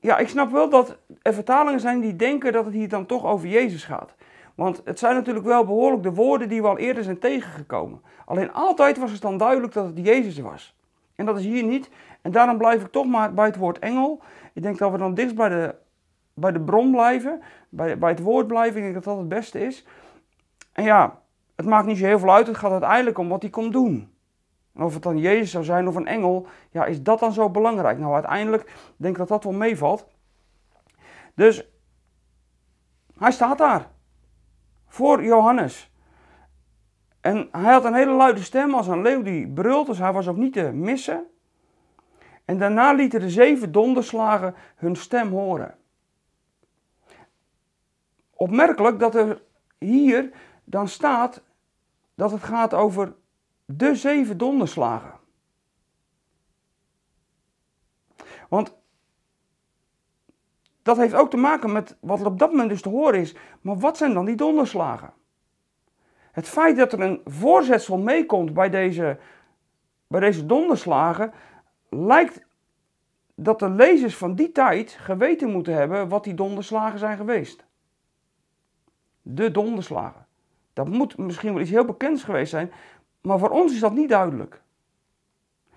Ja, 0.00 0.18
ik 0.18 0.28
snap 0.28 0.50
wel 0.50 0.68
dat 0.68 0.98
er 1.22 1.34
vertalingen 1.34 1.80
zijn 1.80 2.00
die 2.00 2.16
denken 2.16 2.52
dat 2.52 2.64
het 2.64 2.74
hier 2.74 2.88
dan 2.88 3.06
toch 3.06 3.24
over 3.24 3.48
Jezus 3.48 3.84
gaat. 3.84 4.14
Want 4.54 4.80
het 4.84 4.98
zijn 4.98 5.14
natuurlijk 5.14 5.46
wel 5.46 5.64
behoorlijk 5.64 6.02
de 6.02 6.14
woorden 6.14 6.48
die 6.48 6.62
we 6.62 6.68
al 6.68 6.78
eerder 6.78 7.04
zijn 7.04 7.18
tegengekomen. 7.18 8.02
Alleen 8.24 8.52
altijd 8.52 8.98
was 8.98 9.10
het 9.10 9.22
dan 9.22 9.38
duidelijk 9.38 9.72
dat 9.72 9.86
het 9.86 10.06
Jezus 10.06 10.38
was. 10.38 10.74
En 11.14 11.26
dat 11.26 11.38
is 11.38 11.44
hier 11.44 11.64
niet. 11.64 11.90
En 12.22 12.32
daarom 12.32 12.58
blijf 12.58 12.82
ik 12.82 12.90
toch 12.90 13.06
maar 13.06 13.34
bij 13.34 13.46
het 13.46 13.56
woord 13.56 13.78
engel. 13.78 14.22
Ik 14.52 14.62
denk 14.62 14.78
dat 14.78 14.92
we 14.92 14.98
dan 14.98 15.14
dichtst 15.14 15.36
bij 15.36 15.48
de, 15.48 15.74
bij 16.40 16.52
de 16.52 16.60
bron 16.60 16.90
blijven. 16.90 17.42
Bij, 17.68 17.98
bij 17.98 18.10
het 18.10 18.20
woord 18.20 18.46
blijven. 18.46 18.76
Ik 18.76 18.82
denk 18.82 18.94
dat 18.94 19.04
dat 19.04 19.18
het 19.18 19.28
beste 19.28 19.60
is. 19.60 19.86
En 20.72 20.84
ja, 20.84 21.22
het 21.54 21.66
maakt 21.66 21.86
niet 21.86 21.98
zo 21.98 22.04
heel 22.04 22.18
veel 22.18 22.34
uit. 22.34 22.46
Het 22.46 22.56
gaat 22.56 22.70
uiteindelijk 22.70 23.18
om 23.18 23.28
wat 23.28 23.42
hij 23.42 23.50
komt 23.50 23.72
doen. 23.72 24.14
of 24.74 24.94
het 24.94 25.02
dan 25.02 25.18
Jezus 25.18 25.50
zou 25.50 25.64
zijn 25.64 25.88
of 25.88 25.94
een 25.94 26.06
engel. 26.06 26.46
Ja, 26.70 26.84
is 26.84 27.02
dat 27.02 27.18
dan 27.18 27.32
zo 27.32 27.50
belangrijk? 27.50 27.98
Nou, 27.98 28.12
uiteindelijk 28.14 28.72
denk 28.96 29.12
ik 29.12 29.18
dat 29.18 29.28
dat 29.28 29.44
wel 29.44 29.52
meevalt. 29.52 30.06
Dus 31.34 31.68
hij 33.18 33.30
staat 33.30 33.58
daar 33.58 33.90
voor 34.86 35.24
Johannes. 35.24 35.90
En 37.20 37.48
hij 37.50 37.72
had 37.72 37.84
een 37.84 37.94
hele 37.94 38.12
luide 38.12 38.42
stem 38.42 38.74
als 38.74 38.86
een 38.86 39.02
leeuw 39.02 39.22
die 39.22 39.48
brult, 39.48 39.86
dus 39.86 39.98
hij 39.98 40.12
was 40.12 40.28
ook 40.28 40.36
niet 40.36 40.52
te 40.52 40.72
missen. 40.72 41.26
En 42.44 42.58
daarna 42.58 42.92
lieten 42.92 43.20
de 43.20 43.30
zeven 43.30 43.72
donderslagen 43.72 44.54
hun 44.76 44.96
stem 44.96 45.30
horen. 45.30 45.74
Opmerkelijk 48.36 48.98
dat 48.98 49.14
er 49.14 49.42
hier 49.78 50.30
dan 50.64 50.88
staat 50.88 51.42
dat 52.14 52.30
het 52.30 52.42
gaat 52.42 52.74
over 52.74 53.14
de 53.64 53.94
zeven 53.94 54.38
donderslagen. 54.38 55.14
Want 58.48 58.76
dat 60.82 60.96
heeft 60.96 61.14
ook 61.14 61.30
te 61.30 61.36
maken 61.36 61.72
met 61.72 61.96
wat 62.00 62.20
er 62.20 62.26
op 62.26 62.38
dat 62.38 62.50
moment 62.50 62.68
dus 62.68 62.82
te 62.82 62.88
horen 62.88 63.20
is. 63.20 63.34
Maar 63.60 63.78
wat 63.78 63.96
zijn 63.96 64.14
dan 64.14 64.24
die 64.24 64.36
donderslagen? 64.36 65.12
Het 66.32 66.48
feit 66.48 66.76
dat 66.76 66.92
er 66.92 67.00
een 67.00 67.20
voorzetsel 67.24 67.98
meekomt 67.98 68.54
bij 68.54 68.70
deze, 68.70 69.18
bij 70.06 70.20
deze 70.20 70.46
donderslagen, 70.46 71.32
lijkt 71.88 72.44
dat 73.34 73.58
de 73.58 73.70
lezers 73.70 74.16
van 74.16 74.34
die 74.34 74.52
tijd 74.52 74.90
geweten 74.90 75.50
moeten 75.50 75.74
hebben 75.74 76.08
wat 76.08 76.24
die 76.24 76.34
donderslagen 76.34 76.98
zijn 76.98 77.16
geweest. 77.16 77.65
De 79.28 79.50
donderslagen. 79.50 80.26
Dat 80.72 80.88
moet 80.88 81.16
misschien 81.16 81.52
wel 81.52 81.62
iets 81.62 81.70
heel 81.70 81.84
bekends 81.84 82.24
geweest 82.24 82.50
zijn, 82.50 82.72
maar 83.20 83.38
voor 83.38 83.50
ons 83.50 83.72
is 83.72 83.80
dat 83.80 83.92
niet 83.92 84.08
duidelijk. 84.08 84.62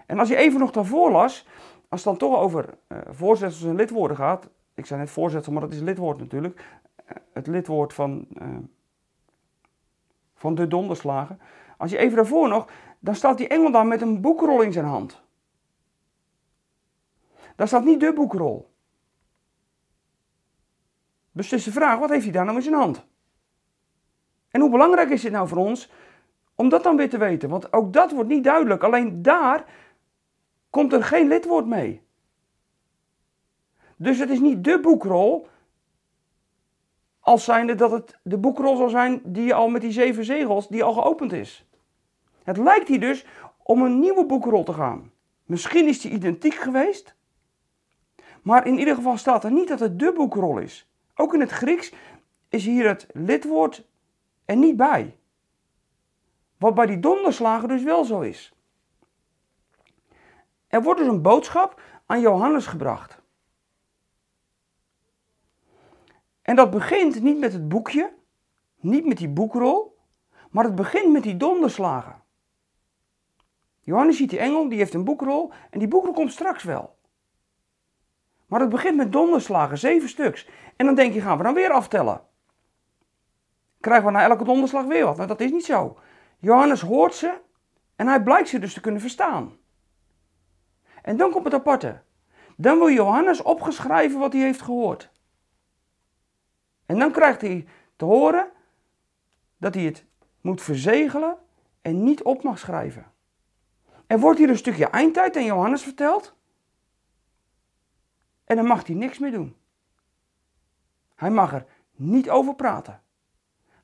En 0.06 0.20
als 0.20 0.30
je 0.30 0.36
even 0.36 0.60
nog 0.60 0.72
daarvoor 0.72 1.12
las, 1.12 1.48
als 1.88 2.04
het 2.04 2.10
dan 2.10 2.18
toch 2.30 2.40
over 2.40 2.78
uh, 2.88 2.98
voorzetsels 3.10 3.70
en 3.70 3.76
lidwoorden 3.76 4.18
gaat, 4.18 4.50
ik 4.74 4.86
zei 4.86 5.00
net 5.00 5.10
voorzetsel, 5.10 5.52
maar 5.52 5.62
dat 5.62 5.74
is 5.74 5.80
lidwoord 5.80 6.20
natuurlijk. 6.20 6.80
Eh, 6.96 7.16
het 7.34 7.48
lidwoord 7.48 7.94
van, 7.94 8.28
uh, 8.42 8.48
van 10.34 10.56
de 10.56 10.68
donderslagen. 10.68 11.40
Als 11.78 11.92
je 11.92 11.98
even 11.98 12.16
daarvoor 12.16 12.50
nog, 12.50 12.68
dan 13.00 13.16
staat 13.16 13.38
die 13.38 13.48
engel 13.48 13.72
daar 13.72 13.88
met 13.88 14.02
een 14.02 14.22
boekrol 14.22 14.62
in 14.62 14.72
zijn 14.72 14.86
hand. 14.86 15.22
Daar 17.56 17.68
staat 17.68 17.84
niet 17.84 18.00
de 18.00 18.14
boekrol. 18.14 18.70
Dus 21.32 21.50
het 21.50 21.60
is 21.60 21.66
de 21.66 21.72
vraag, 21.72 22.00
wat 22.00 22.10
heeft 22.10 22.24
hij 22.24 22.34
daar 22.34 22.46
nou 22.46 22.58
in 22.58 22.64
zijn 22.64 22.76
hand? 22.76 23.08
En 24.52 24.62
hoe 24.62 24.70
belangrijk 24.70 25.10
is 25.10 25.22
dit 25.22 25.32
nou 25.32 25.48
voor 25.48 25.58
ons 25.58 25.92
om 26.56 26.70
dat 26.70 26.84
dan 26.84 26.98
weer 26.98 27.10
te 27.10 27.18
weten? 27.18 27.50
Want 27.50 27.74
ook 27.74 27.94
dat 27.94 28.12
wordt 28.12 28.30
niet 28.30 28.44
duidelijk. 28.44 28.84
Alleen 28.84 29.22
daar 29.22 29.66
komt 30.70 30.94
er 30.94 31.04
geen 31.04 31.28
lidwoord 31.28 31.66
mee. 31.66 32.02
Dus 33.96 34.20
het 34.20 34.30
is 34.30 34.40
niet 34.40 34.64
de 34.64 34.80
boekrol, 34.80 35.48
als 37.20 37.44
zijnde 37.44 37.76
dat 37.76 37.92
het 37.92 38.20
de 38.24 38.38
boekrol 38.38 38.76
zal 38.76 38.90
zijn 38.90 39.22
die 39.24 39.54
al 39.54 39.70
met 39.70 39.82
die 39.82 39.92
zeven 39.92 40.26
zegels, 40.26 40.68
die 40.68 40.84
al 40.84 40.94
geopend 40.94 41.34
is. 41.34 41.66
Het 42.44 42.58
lijkt 42.58 42.88
hier 42.88 43.00
dus 43.00 43.26
om 43.64 43.82
een 43.82 44.00
nieuwe 44.00 44.26
boekrol 44.26 44.64
te 44.64 44.74
gaan. 44.74 45.12
Misschien 45.46 45.88
is 45.88 46.02
die 46.02 46.12
identiek 46.12 46.54
geweest, 46.54 47.16
maar 48.42 48.68
in 48.68 48.80
ieder 48.80 48.96
geval 48.96 49.18
staat 49.18 49.44
er 49.44 49.52
niet 49.52 49.68
dat 49.68 49.80
het 49.80 50.00
de 50.00 50.14
boekrol 50.14 50.58
is. 50.58 50.90
Ook 51.16 51.34
in 51.34 51.40
het 51.40 51.52
Grieks 51.52 51.94
is 52.50 52.66
hier 52.66 52.88
het 52.88 53.08
lidwoord 53.14 53.88
er 54.50 54.56
niet 54.56 54.78
bij. 54.78 55.18
Wat 56.58 56.76
bij 56.76 56.86
die 56.86 57.00
donderslagen 57.00 57.68
dus 57.68 57.84
wel 57.84 58.04
zo 58.04 58.20
is. 58.20 58.54
Er 60.68 60.84
wordt 60.84 61.00
dus 61.00 61.10
een 61.10 61.22
boodschap 61.22 61.82
aan 62.06 62.22
Johannes 62.22 62.66
gebracht. 62.66 63.22
En 66.42 66.56
dat 66.56 66.72
begint 66.72 67.22
niet 67.22 67.40
met 67.40 67.54
het 67.54 67.68
boekje, 67.68 68.14
niet 68.76 69.06
met 69.06 69.18
die 69.18 69.30
boekrol, 69.30 69.98
maar 70.50 70.64
het 70.64 70.76
begint 70.76 71.12
met 71.12 71.24
die 71.24 71.38
donderslagen. 71.38 72.24
Johannes 73.82 74.18
ziet 74.18 74.30
die 74.30 74.40
engel, 74.40 74.70
die 74.70 74.78
heeft 74.78 74.94
een 74.94 75.04
boekrol 75.04 75.52
en 75.70 75.80
die 75.80 75.88
boekrol 75.88 76.14
komt 76.14 76.32
straks 76.32 76.64
wel. 76.64 76.98
Maar 78.46 78.60
het 78.60 78.70
begint 78.70 78.98
met 78.98 79.12
donderslagen, 79.12 79.78
zeven 79.78 80.10
stuks. 80.10 80.48
En 80.76 80.86
dan 80.86 80.96
denk 80.96 81.14
je, 81.14 81.22
gaan 81.22 81.38
we 81.38 81.44
dan 81.44 81.54
weer 81.54 81.72
aftellen? 81.72 82.29
Krijgen 83.80 84.06
we 84.06 84.12
na 84.12 84.24
elke 84.24 84.44
donderslag 84.44 84.86
weer 84.86 85.06
wat? 85.06 85.16
Nou, 85.16 85.28
dat 85.28 85.40
is 85.42 85.52
niet 85.52 85.66
zo. 85.66 85.98
Johannes 86.40 86.82
hoort 86.82 87.14
ze 87.14 87.42
en 87.96 88.08
hij 88.08 88.24
blijkt 88.24 88.50
ze 88.50 88.60
dus 88.60 88.74
te 88.74 88.82
kunnen 88.82 89.02
verstaan. 89.02 89.58
En 91.02 91.18
dan 91.18 91.32
komt 91.32 91.46
het 91.46 91.54
aparte. 91.54 92.02
Dan 92.58 92.78
wil 92.78 92.90
Johannes 92.90 93.42
opgeschrijven 93.42 94.20
wat 94.20 94.34
hij 94.34 94.42
heeft 94.42 94.62
gehoord. 94.62 95.12
En 96.86 97.00
dan 97.00 97.12
krijgt 97.12 97.42
hij 97.42 97.68
te 97.96 98.06
horen 98.06 98.52
dat 99.58 99.74
hij 99.74 99.84
het 99.84 100.06
moet 100.42 100.62
verzegelen 100.62 101.38
en 101.82 102.04
niet 102.04 102.24
op 102.24 102.44
mag 102.44 102.60
schrijven. 102.60 103.12
Er 104.08 104.20
wordt 104.20 104.40
hier 104.40 104.50
een 104.50 104.58
stukje 104.58 104.88
eindtijd 104.88 105.36
aan 105.36 105.46
Johannes 105.46 105.84
verteld. 105.84 106.36
En 108.46 108.56
dan 108.56 108.66
mag 108.66 108.88
hij 108.88 108.96
niks 108.96 109.20
meer 109.20 109.32
doen. 109.32 109.56
Hij 111.16 111.32
mag 111.32 111.54
er 111.54 111.66
niet 111.96 112.30
over 112.30 112.56
praten. 112.56 113.02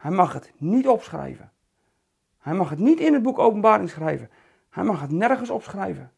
Hij 0.06 0.14
mag 0.14 0.34
het 0.34 0.52
niet 0.58 0.88
opschrijven. 0.88 1.52
Hij 2.40 2.54
mag 2.54 2.70
het 2.70 2.80
niet 2.80 3.00
in 3.00 3.14
het 3.14 3.24
boek 3.24 3.40
Openbaring 3.40 3.90
schrijven. 3.90 4.30
Hij 4.70 4.84
mag 4.84 5.02
het 5.02 5.12
nergens 5.12 5.50
opschrijven. 5.50 6.12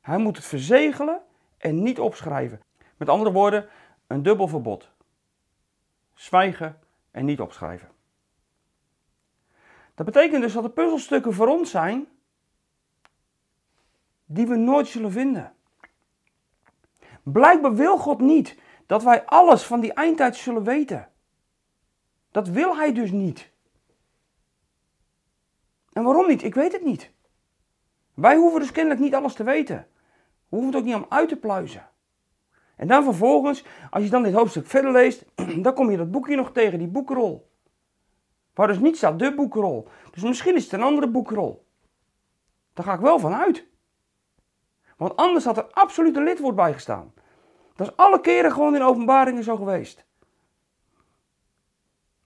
Hij 0.00 0.18
moet 0.18 0.36
het 0.36 0.44
verzegelen 0.44 1.22
en 1.58 1.82
niet 1.82 2.00
opschrijven. 2.00 2.60
Met 2.96 3.08
andere 3.08 3.32
woorden, 3.32 3.68
een 4.06 4.22
dubbel 4.22 4.48
verbod 4.48 4.90
zwijgen 6.14 6.78
en 7.10 7.24
niet 7.24 7.40
opschrijven. 7.40 7.88
Dat 9.94 10.06
betekent 10.06 10.42
dus 10.42 10.52
dat 10.52 10.64
er 10.64 10.70
puzzelstukken 10.70 11.34
voor 11.34 11.48
ons 11.48 11.70
zijn 11.70 12.08
die 14.24 14.46
we 14.46 14.56
nooit 14.56 14.86
zullen 14.86 15.12
vinden. 15.12 15.54
Blijkbaar 17.22 17.74
wil 17.74 17.98
God 17.98 18.20
niet 18.20 18.58
dat 18.86 19.02
wij 19.02 19.24
alles 19.24 19.62
van 19.62 19.80
die 19.80 19.92
eindtijd 19.92 20.36
zullen 20.36 20.64
weten. 20.64 21.10
Dat 22.36 22.48
wil 22.48 22.76
Hij 22.76 22.92
dus 22.92 23.10
niet. 23.10 23.50
En 25.92 26.02
waarom 26.02 26.26
niet? 26.26 26.42
Ik 26.42 26.54
weet 26.54 26.72
het 26.72 26.84
niet. 26.84 27.10
Wij 28.14 28.36
hoeven 28.36 28.60
dus 28.60 28.72
kennelijk 28.72 29.00
niet 29.00 29.14
alles 29.14 29.34
te 29.34 29.44
weten. 29.44 29.86
We 30.48 30.56
hoeven 30.56 30.66
het 30.66 30.76
ook 30.76 30.84
niet 30.84 30.94
om 30.94 31.06
uit 31.08 31.28
te 31.28 31.36
pluizen. 31.36 31.88
En 32.76 32.88
dan 32.88 33.04
vervolgens, 33.04 33.64
als 33.90 34.04
je 34.04 34.10
dan 34.10 34.22
dit 34.22 34.32
hoofdstuk 34.32 34.66
verder 34.66 34.92
leest, 34.92 35.24
dan 35.64 35.74
kom 35.74 35.90
je 35.90 35.96
dat 35.96 36.10
boekje 36.10 36.36
nog 36.36 36.52
tegen, 36.52 36.78
die 36.78 36.88
boekrol. 36.88 37.50
Waar 38.54 38.66
dus 38.66 38.78
niet 38.78 38.96
staat 38.96 39.18
de 39.18 39.34
boekrol. 39.34 39.88
Dus 40.10 40.22
misschien 40.22 40.56
is 40.56 40.64
het 40.64 40.72
een 40.72 40.82
andere 40.82 41.08
boekrol. 41.08 41.66
Daar 42.72 42.84
ga 42.84 42.94
ik 42.94 43.00
wel 43.00 43.18
van 43.18 43.34
uit. 43.34 43.66
Want 44.96 45.16
anders 45.16 45.44
had 45.44 45.56
er 45.56 45.66
absoluut 45.70 46.16
een 46.16 46.24
lidwoord 46.24 46.56
bij 46.56 46.72
gestaan. 46.72 47.12
Dat 47.74 47.86
is 47.86 47.96
alle 47.96 48.20
keren 48.20 48.52
gewoon 48.52 48.74
in 48.74 48.82
openbaringen 48.82 49.44
zo 49.44 49.56
geweest. 49.56 50.06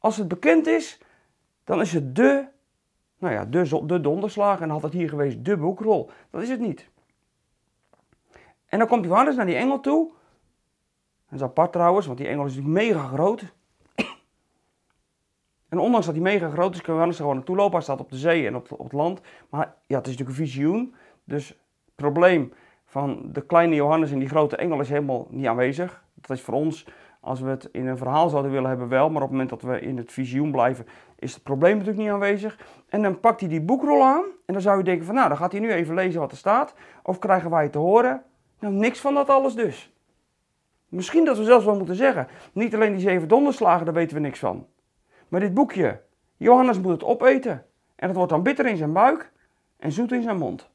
Als 0.01 0.17
het 0.17 0.29
bekend 0.29 0.67
is, 0.67 1.01
dan 1.65 1.81
is 1.81 1.93
het 1.93 2.17
de, 2.17 2.47
nou 3.19 3.35
ja, 3.35 3.45
de, 3.45 3.87
de 3.87 4.01
donderslag 4.01 4.61
en 4.61 4.71
had 4.71 4.83
het 4.83 4.93
hier 4.93 5.09
geweest 5.09 5.45
de 5.45 5.57
boekrol. 5.57 6.11
Dat 6.31 6.43
is 6.43 6.49
het 6.49 6.61
niet. 6.61 6.89
En 8.67 8.79
dan 8.79 8.89
komt 8.89 9.05
Johannes 9.05 9.37
naar 9.37 9.47
die 9.47 9.57
engel 9.57 9.81
toe. 9.81 10.11
Dat 11.29 11.39
is 11.39 11.45
apart 11.45 11.73
trouwens, 11.73 12.07
want 12.07 12.19
die 12.19 12.29
engel 12.29 12.45
is 12.47 12.55
natuurlijk 12.55 12.85
mega 12.85 13.07
groot. 13.07 13.53
En 15.69 15.79
ondanks 15.79 16.07
dat 16.07 16.15
hij 16.15 16.25
mega 16.25 16.51
groot 16.51 16.75
is, 16.75 16.81
kan 16.81 16.95
Johannes 16.95 17.17
er 17.17 17.23
gewoon 17.23 17.37
naartoe 17.37 17.57
lopen. 17.57 17.73
Hij 17.73 17.83
staat 17.83 18.01
op 18.01 18.11
de 18.11 18.17
zee 18.17 18.47
en 18.47 18.57
op, 18.57 18.73
op 18.73 18.85
het 18.85 18.93
land. 18.93 19.21
Maar 19.49 19.75
ja, 19.87 19.97
het 19.97 20.07
is 20.07 20.13
natuurlijk 20.13 20.39
een 20.39 20.47
visioen. 20.47 20.95
Dus 21.25 21.49
het 21.49 21.95
probleem 21.95 22.53
van 22.85 23.29
de 23.33 23.47
kleine 23.47 23.75
Johannes 23.75 24.11
en 24.11 24.19
die 24.19 24.29
grote 24.29 24.57
engel 24.57 24.81
is 24.81 24.89
helemaal 24.89 25.27
niet 25.31 25.47
aanwezig. 25.47 26.05
Dat 26.15 26.37
is 26.37 26.43
voor 26.43 26.55
ons, 26.55 26.87
als 27.21 27.41
we 27.41 27.49
het 27.49 27.69
in 27.73 27.87
een 27.87 27.97
verhaal 27.97 28.29
zouden 28.29 28.51
willen 28.51 28.69
hebben, 28.69 28.89
wel. 28.89 29.07
Maar 29.11 29.23
op 29.23 29.29
het 29.29 29.31
moment 29.31 29.49
dat 29.51 29.63
we 29.63 29.81
in 29.81 29.97
het 29.97 30.13
visioen 30.13 30.51
blijven, 30.51 30.87
is 31.19 31.35
het 31.35 31.43
probleem 31.43 31.73
natuurlijk 31.73 31.99
niet 31.99 32.11
aanwezig. 32.11 32.59
En 32.89 33.03
dan 33.03 33.21
pakt 33.21 33.41
hij 33.41 33.49
die 33.49 33.61
boekrol 33.61 34.05
aan. 34.05 34.25
En 34.47 34.53
dan 34.53 34.63
zou 34.63 34.79
je 34.79 34.85
denken 34.85 35.07
van, 35.07 35.15
nou, 35.15 35.29
dan 35.29 35.37
gaat 35.37 35.53
hij 35.53 35.61
nu 35.61 35.73
even 35.73 35.95
lezen 35.95 36.21
wat 36.21 36.31
er 36.31 36.37
staat. 36.37 36.75
Of 37.03 37.19
krijgen 37.19 37.51
wij 37.51 37.63
het 37.63 37.73
te 37.73 37.79
horen? 37.79 38.23
Nou, 38.59 38.75
niks 38.75 39.01
van 39.01 39.15
dat 39.15 39.29
alles 39.29 39.55
dus. 39.55 39.93
Misschien 40.89 41.25
dat 41.25 41.39
we 41.39 41.45
zelfs 41.45 41.65
wel 41.65 41.77
moeten 41.77 41.95
zeggen, 41.95 42.29
niet 42.53 42.75
alleen 42.75 42.93
die 42.93 43.01
zeven 43.01 43.29
donderslagen, 43.29 43.85
daar 43.85 43.95
weten 43.95 44.17
we 44.17 44.23
niks 44.23 44.39
van. 44.39 44.67
Maar 45.29 45.41
dit 45.41 45.55
boekje, 45.55 46.01
Johannes 46.37 46.81
moet 46.81 46.93
het 46.93 47.05
opeten. 47.05 47.65
En 47.97 48.07
het 48.07 48.17
wordt 48.17 48.33
dan 48.33 48.43
bitter 48.43 48.67
in 48.67 48.77
zijn 48.77 48.93
buik 48.93 49.33
en 49.77 49.93
zoet 49.93 50.13
in 50.13 50.23
zijn 50.23 50.39
mond. 50.39 50.71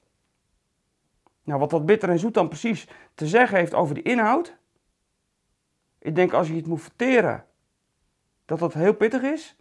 Nou, 1.43 1.59
wat 1.59 1.69
dat 1.69 1.85
bitter 1.85 2.09
en 2.09 2.19
zoet 2.19 2.33
dan 2.33 2.47
precies 2.47 2.87
te 3.15 3.27
zeggen 3.27 3.57
heeft 3.57 3.73
over 3.73 3.95
die 3.95 4.03
inhoud. 4.03 4.57
Ik 6.05 6.15
denk 6.15 6.33
als 6.33 6.47
je 6.47 6.55
het 6.55 6.67
moet 6.67 6.81
verteren, 6.81 7.45
dat 8.45 8.59
dat 8.59 8.73
heel 8.73 8.93
pittig 8.93 9.21
is. 9.21 9.57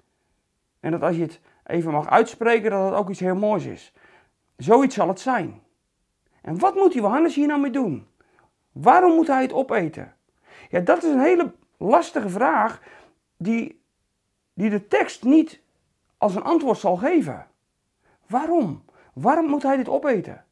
En 0.81 0.91
dat 0.91 1.03
als 1.03 1.17
je 1.17 1.23
het 1.23 1.41
even 1.67 1.93
mag 1.93 2.09
uitspreken, 2.09 2.71
dat 2.71 2.85
het 2.85 2.95
ook 2.95 3.11
iets 3.11 3.21
heel 3.21 3.35
moois 3.35 3.65
is. 3.65 3.93
Zoiets 4.57 4.95
zal 4.95 5.09
het 5.09 5.21
zijn. 5.21 5.63
En 6.43 6.59
wat 6.59 6.75
moet 6.75 6.93
Johannes 6.93 7.35
hier 7.35 7.47
nou 7.47 7.61
mee 7.61 7.71
doen? 7.71 8.07
Waarom 8.73 9.15
moet 9.15 9.27
hij 9.27 9.43
het 9.43 9.53
opeten? 9.53 10.15
Ja, 10.69 10.81
dat 10.81 11.03
is 11.03 11.13
een 11.13 11.21
hele 11.21 11.55
lastige 11.77 12.29
vraag 12.29 12.83
die, 13.37 13.83
die 14.55 14.71
de 14.71 14.89
tekst 14.89 15.25
niet 15.25 15.61
als 16.19 16.35
een 16.35 16.45
antwoord 16.45 16.79
zal 16.79 16.97
geven. 16.97 17.47
Waarom? 18.27 18.85
Waarom 19.15 19.47
moet 19.47 19.63
hij 19.63 19.77
dit 19.77 19.89
opeten? 19.89 20.45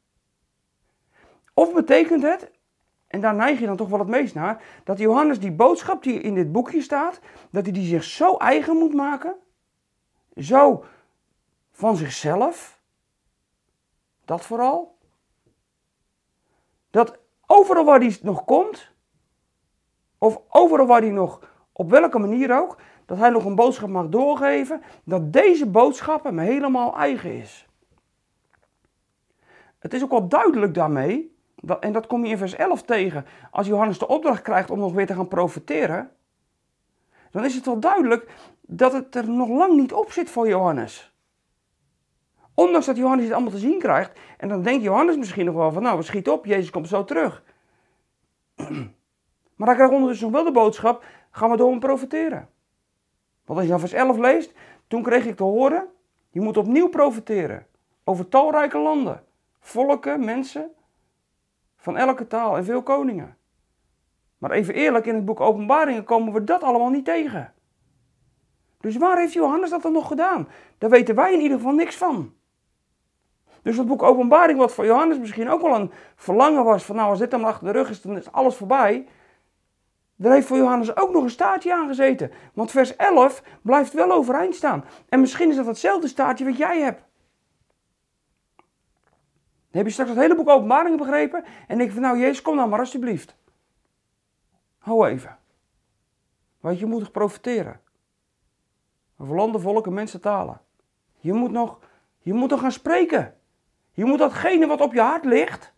Of 1.53 1.73
betekent 1.73 2.23
het, 2.23 2.51
en 3.13 3.21
daar 3.21 3.35
neig 3.35 3.59
je 3.59 3.65
dan 3.65 3.75
toch 3.75 3.89
wel 3.89 3.99
het 3.99 4.07
meest 4.07 4.35
naar, 4.35 4.63
dat 4.83 4.97
Johannes 4.97 5.39
die 5.39 5.51
boodschap 5.51 6.03
die 6.03 6.21
in 6.21 6.33
dit 6.33 6.51
boekje 6.51 6.81
staat, 6.81 7.19
dat 7.49 7.63
hij 7.63 7.73
die 7.73 7.87
zich 7.87 8.03
zo 8.03 8.37
eigen 8.37 8.77
moet 8.77 8.93
maken, 8.93 9.35
zo 10.35 10.85
van 11.71 11.95
zichzelf, 11.95 12.79
dat 14.25 14.45
vooral, 14.45 14.97
dat 16.89 17.17
overal 17.45 17.85
waar 17.85 17.99
hij 17.99 18.17
nog 18.21 18.45
komt, 18.45 18.91
of 20.17 20.41
overal 20.49 20.87
waar 20.87 21.01
hij 21.01 21.11
nog, 21.11 21.39
op 21.71 21.89
welke 21.89 22.19
manier 22.19 22.59
ook, 22.59 22.77
dat 23.05 23.17
hij 23.17 23.29
nog 23.29 23.45
een 23.45 23.55
boodschap 23.55 23.89
mag 23.89 24.09
doorgeven, 24.09 24.81
dat 25.03 25.33
deze 25.33 25.69
boodschap 25.69 26.23
hem 26.23 26.39
helemaal 26.39 26.95
eigen 26.95 27.37
is. 27.37 27.67
Het 29.79 29.93
is 29.93 30.03
ook 30.03 30.11
wel 30.11 30.27
duidelijk 30.27 30.73
daarmee, 30.73 31.32
en 31.79 31.93
dat 31.93 32.07
kom 32.07 32.25
je 32.25 32.31
in 32.31 32.37
vers 32.37 32.55
11 32.55 32.81
tegen, 32.81 33.25
als 33.51 33.67
Johannes 33.67 33.99
de 33.99 34.07
opdracht 34.07 34.41
krijgt 34.41 34.69
om 34.69 34.79
nog 34.79 34.93
weer 34.93 35.05
te 35.05 35.13
gaan 35.13 35.27
profiteren, 35.27 36.11
dan 37.31 37.45
is 37.45 37.55
het 37.55 37.65
wel 37.65 37.79
duidelijk 37.79 38.31
dat 38.61 38.93
het 38.93 39.15
er 39.15 39.29
nog 39.29 39.49
lang 39.49 39.73
niet 39.73 39.93
op 39.93 40.11
zit 40.11 40.29
voor 40.29 40.47
Johannes. 40.47 41.13
Ondanks 42.53 42.85
dat 42.85 42.97
Johannes 42.97 43.25
het 43.25 43.33
allemaal 43.33 43.51
te 43.51 43.57
zien 43.57 43.79
krijgt, 43.79 44.19
en 44.37 44.47
dan 44.47 44.61
denkt 44.61 44.83
Johannes 44.83 45.17
misschien 45.17 45.45
nog 45.45 45.55
wel 45.55 45.71
van, 45.71 45.83
nou, 45.83 45.97
we 45.97 46.03
schieten 46.03 46.33
op, 46.33 46.45
Jezus 46.45 46.69
komt 46.69 46.87
zo 46.87 47.03
terug. 47.03 47.43
Maar 49.55 49.67
hij 49.67 49.75
krijgt 49.75 49.93
ondertussen 49.93 50.31
nog 50.31 50.35
wel 50.35 50.53
de 50.53 50.59
boodschap, 50.59 51.05
gaan 51.31 51.49
we 51.49 51.57
door 51.57 51.69
hem 51.69 51.79
profiteren. 51.79 52.49
Want 53.45 53.59
als 53.59 53.67
je 53.67 53.71
dan 53.71 53.79
vers 53.79 53.93
11 53.93 54.17
leest, 54.17 54.53
toen 54.87 55.03
kreeg 55.03 55.25
ik 55.25 55.35
te 55.35 55.43
horen, 55.43 55.87
je 56.29 56.41
moet 56.41 56.57
opnieuw 56.57 56.89
profiteren 56.89 57.67
over 58.03 58.29
talrijke 58.29 58.77
landen, 58.77 59.23
volken, 59.59 60.25
mensen, 60.25 60.71
van 61.83 61.97
elke 61.97 62.27
taal 62.27 62.57
en 62.57 62.65
veel 62.65 62.83
koningen. 62.83 63.37
Maar 64.37 64.51
even 64.51 64.73
eerlijk, 64.73 65.05
in 65.05 65.15
het 65.15 65.25
boek 65.25 65.39
Openbaringen 65.39 66.03
komen 66.03 66.33
we 66.33 66.43
dat 66.43 66.63
allemaal 66.63 66.89
niet 66.89 67.05
tegen. 67.05 67.53
Dus 68.79 68.97
waar 68.97 69.17
heeft 69.17 69.33
Johannes 69.33 69.69
dat 69.69 69.81
dan 69.81 69.91
nog 69.91 70.07
gedaan? 70.07 70.47
Daar 70.77 70.89
weten 70.89 71.15
wij 71.15 71.33
in 71.33 71.39
ieder 71.39 71.57
geval 71.57 71.73
niks 71.73 71.95
van. 71.95 72.33
Dus 73.61 73.77
het 73.77 73.87
boek 73.87 74.03
Openbaring, 74.03 74.59
wat 74.59 74.73
voor 74.73 74.85
Johannes 74.85 75.17
misschien 75.17 75.49
ook 75.49 75.61
wel 75.61 75.75
een 75.75 75.91
verlangen 76.15 76.63
was, 76.63 76.83
van 76.83 76.95
nou 76.95 77.09
als 77.09 77.19
dit 77.19 77.31
dan 77.31 77.43
achter 77.43 77.65
de 77.65 77.71
rug 77.73 77.89
is, 77.89 78.01
dan 78.01 78.17
is 78.17 78.31
alles 78.31 78.55
voorbij. 78.55 79.07
Daar 80.15 80.33
heeft 80.33 80.47
voor 80.47 80.57
Johannes 80.57 80.95
ook 80.95 81.11
nog 81.11 81.23
een 81.23 81.29
staartje 81.29 81.73
aan 81.73 81.87
gezeten. 81.87 82.31
Want 82.53 82.71
vers 82.71 82.95
11 82.95 83.43
blijft 83.61 83.93
wel 83.93 84.11
overeind 84.11 84.55
staan. 84.55 84.85
En 85.09 85.19
misschien 85.19 85.49
is 85.49 85.55
dat 85.55 85.65
hetzelfde 85.65 86.07
staartje 86.07 86.45
wat 86.45 86.57
jij 86.57 86.79
hebt. 86.79 87.03
Dan 89.73 89.81
heb 89.81 89.85
je 89.85 89.91
straks 89.91 90.09
het 90.09 90.19
hele 90.19 90.35
boek 90.35 90.49
Openbaringen 90.49 90.97
begrepen. 90.97 91.43
En 91.67 91.77
denk 91.77 91.91
van 91.91 92.01
nou 92.01 92.19
Jezus, 92.19 92.41
kom 92.41 92.55
nou 92.55 92.69
maar 92.69 92.79
alsjeblieft. 92.79 93.35
Hou 94.77 95.07
even. 95.07 95.37
Want 96.59 96.79
je 96.79 96.85
moet 96.85 96.99
nog 96.99 97.11
profiteren. 97.11 97.79
Over 99.17 99.35
landen, 99.35 99.61
volken, 99.61 99.93
mensen, 99.93 100.21
talen. 100.21 100.61
Je 101.19 101.33
moet 101.33 101.51
nog, 101.51 101.79
je 102.19 102.33
moet 102.33 102.49
nog 102.49 102.59
gaan 102.59 102.71
spreken. 102.71 103.35
Je 103.93 104.05
moet 104.05 104.19
datgene 104.19 104.67
wat 104.67 104.81
op 104.81 104.93
je 104.93 105.01
hart 105.01 105.25
ligt, 105.25 105.73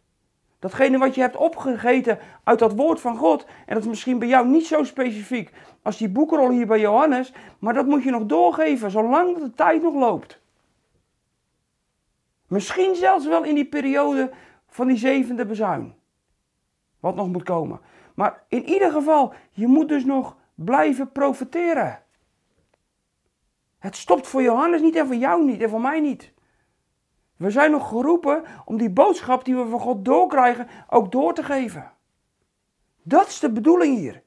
datgene 0.60 0.98
wat 0.98 1.16
je 1.16 1.22
hebt 1.22 1.36
opgegeten 1.36 2.20
uit 2.44 2.60
dat 2.60 2.76
woord 2.76 3.00
van 3.00 3.18
God, 3.18 3.46
en 3.46 3.74
dat 3.74 3.84
is 3.84 3.90
misschien 3.90 4.20
bij 4.20 4.28
jou 4.28 4.48
niet 4.48 4.66
zo 4.66 4.84
specifiek 4.84 5.52
als 5.82 5.98
die 5.98 6.10
boekrol 6.10 6.50
hier 6.50 6.68
bij 6.68 6.80
Johannes, 6.80 7.34
maar 7.60 7.74
dat 7.74 7.86
moet 7.86 8.04
je 8.04 8.12
nog 8.12 8.26
doorgeven 8.26 8.92
zolang 8.92 9.38
de 9.38 9.52
tijd 9.52 9.82
nog 9.82 9.94
loopt. 9.94 10.44
Misschien 12.48 12.96
zelfs 12.96 13.28
wel 13.28 13.44
in 13.44 13.56
die 13.56 13.66
periode 13.66 14.32
van 14.68 14.88
die 14.88 14.98
zevende 14.98 15.46
bezuin. 15.46 15.96
Wat 17.00 17.16
nog 17.16 17.28
moet 17.28 17.44
komen. 17.44 17.80
Maar 18.16 18.44
in 18.48 18.64
ieder 18.64 18.92
geval, 18.92 19.34
je 19.52 19.68
moet 19.68 19.90
dus 19.90 20.06
nog 20.06 20.38
blijven 20.56 21.12
profiteren. 21.12 22.04
Het 23.80 23.96
stopt 23.96 24.28
voor 24.28 24.42
Johannes 24.42 24.82
niet 24.82 24.96
en 24.96 25.06
voor 25.06 25.16
jou 25.16 25.46
niet 25.46 25.62
en 25.62 25.70
voor 25.70 25.82
mij 25.82 26.00
niet. 26.00 26.34
We 27.38 27.50
zijn 27.50 27.72
nog 27.72 27.90
geroepen 27.90 28.44
om 28.66 28.78
die 28.78 28.90
boodschap 28.90 29.46
die 29.46 29.56
we 29.56 29.66
van 29.68 29.80
God 29.80 30.06
doorkrijgen 30.06 30.68
ook 30.90 31.12
door 31.12 31.34
te 31.34 31.44
geven. 31.44 31.92
Dat 33.04 33.28
is 33.28 33.40
de 33.40 33.52
bedoeling 33.52 33.98
hier. 33.98 34.24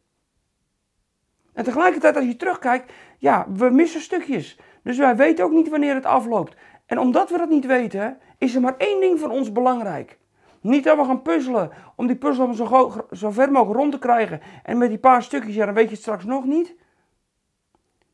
En 1.53 1.65
tegelijkertijd 1.65 2.17
als 2.17 2.25
je 2.25 2.37
terugkijkt, 2.37 2.93
ja, 3.19 3.47
we 3.53 3.71
missen 3.71 4.01
stukjes. 4.01 4.61
Dus 4.83 4.97
wij 4.97 5.17
weten 5.17 5.45
ook 5.45 5.51
niet 5.51 5.69
wanneer 5.69 5.95
het 5.95 6.07
afloopt. 6.07 6.57
En 6.89 6.99
omdat 6.99 7.31
we 7.31 7.39
dat 7.39 7.49
niet 7.49 7.67
weten, 7.67 8.19
is 8.39 8.55
er 8.55 8.61
maar 8.61 8.77
één 8.77 9.01
ding 9.01 9.21
voor 9.21 9.31
ons 9.31 9.53
belangrijk. 9.53 10.19
Niet 10.61 10.85
dat 10.85 10.97
we 10.97 11.05
gaan 11.05 11.23
puzzelen 11.23 11.71
om 11.97 12.07
die 12.07 12.17
puzzel 12.17 12.55
zo, 12.55 13.07
zo 13.13 13.31
ver 13.31 13.53
mogelijk 13.53 13.79
rond 13.79 13.93
te 13.93 13.99
krijgen. 13.99 14.41
En 14.63 14.79
met 14.79 14.89
die 14.89 14.99
paar 14.99 15.23
stukjes, 15.23 15.55
ja, 15.55 15.65
dan 15.65 15.75
weet 15.75 15.85
je 15.85 15.91
het 15.91 16.01
straks 16.01 16.25
nog 16.25 16.45
niet. 16.45 16.75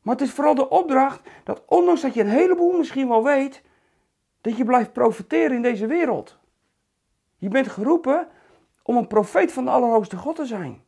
Maar 0.01 0.15
het 0.15 0.23
is 0.23 0.31
vooral 0.31 0.55
de 0.55 0.69
opdracht 0.69 1.29
dat 1.43 1.63
ondanks 1.65 2.01
dat 2.01 2.13
je 2.13 2.21
een 2.21 2.27
heleboel 2.27 2.77
misschien 2.77 3.07
wel 3.07 3.23
weet, 3.23 3.63
dat 4.41 4.57
je 4.57 4.63
blijft 4.63 4.93
profiteren 4.93 5.55
in 5.55 5.61
deze 5.61 5.85
wereld. 5.87 6.37
Je 7.37 7.49
bent 7.49 7.67
geroepen 7.67 8.27
om 8.83 8.97
een 8.97 9.07
profeet 9.07 9.51
van 9.51 9.65
de 9.65 9.71
Allerhoogste 9.71 10.17
God 10.17 10.35
te 10.35 10.45
zijn. 10.45 10.83